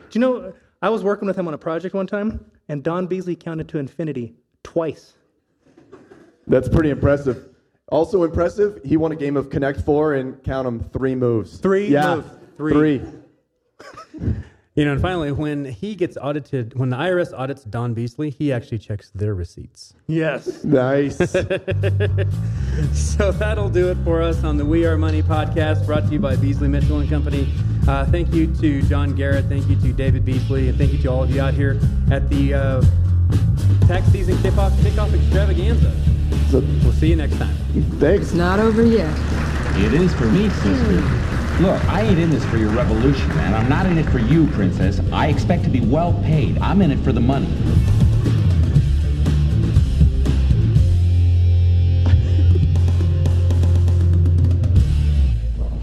[0.09, 3.07] Do you know, I was working with him on a project one time, and Don
[3.07, 5.13] Beasley counted to infinity twice.
[6.47, 7.49] That's pretty impressive.
[7.89, 11.57] Also impressive, he won a game of Connect Four and count them three moves.
[11.57, 12.29] Three yeah, moves.
[12.57, 13.01] Three.
[14.75, 18.53] You know, and finally, when he gets audited, when the IRS audits Don Beasley, he
[18.53, 19.93] actually checks their receipts.
[20.07, 20.63] Yes.
[20.63, 21.17] Nice.
[22.93, 26.19] So that'll do it for us on the We Are Money podcast, brought to you
[26.19, 27.51] by Beasley Mitchell and Company.
[27.89, 31.07] Uh, thank you to John Garrett, thank you to David Beasley, and thank you to
[31.07, 31.79] all of you out here
[32.11, 32.81] at the uh,
[33.87, 35.91] tax season kickoff kickoff extravaganza.
[36.51, 37.55] So, we'll see you next time.
[37.97, 38.25] Thanks.
[38.25, 39.11] It's not over yet.
[39.77, 41.01] It is for me, sister.
[41.63, 43.55] Look, I ain't in this for your revolution, man.
[43.55, 45.01] I'm not in it for you, princess.
[45.11, 46.59] I expect to be well paid.
[46.59, 47.51] I'm in it for the money.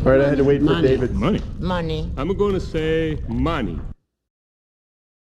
[0.07, 0.87] All right, I had to wait for Money.
[0.87, 1.15] David.
[1.17, 1.43] Money.
[1.59, 2.13] Money.
[2.17, 3.81] I'm going to say money.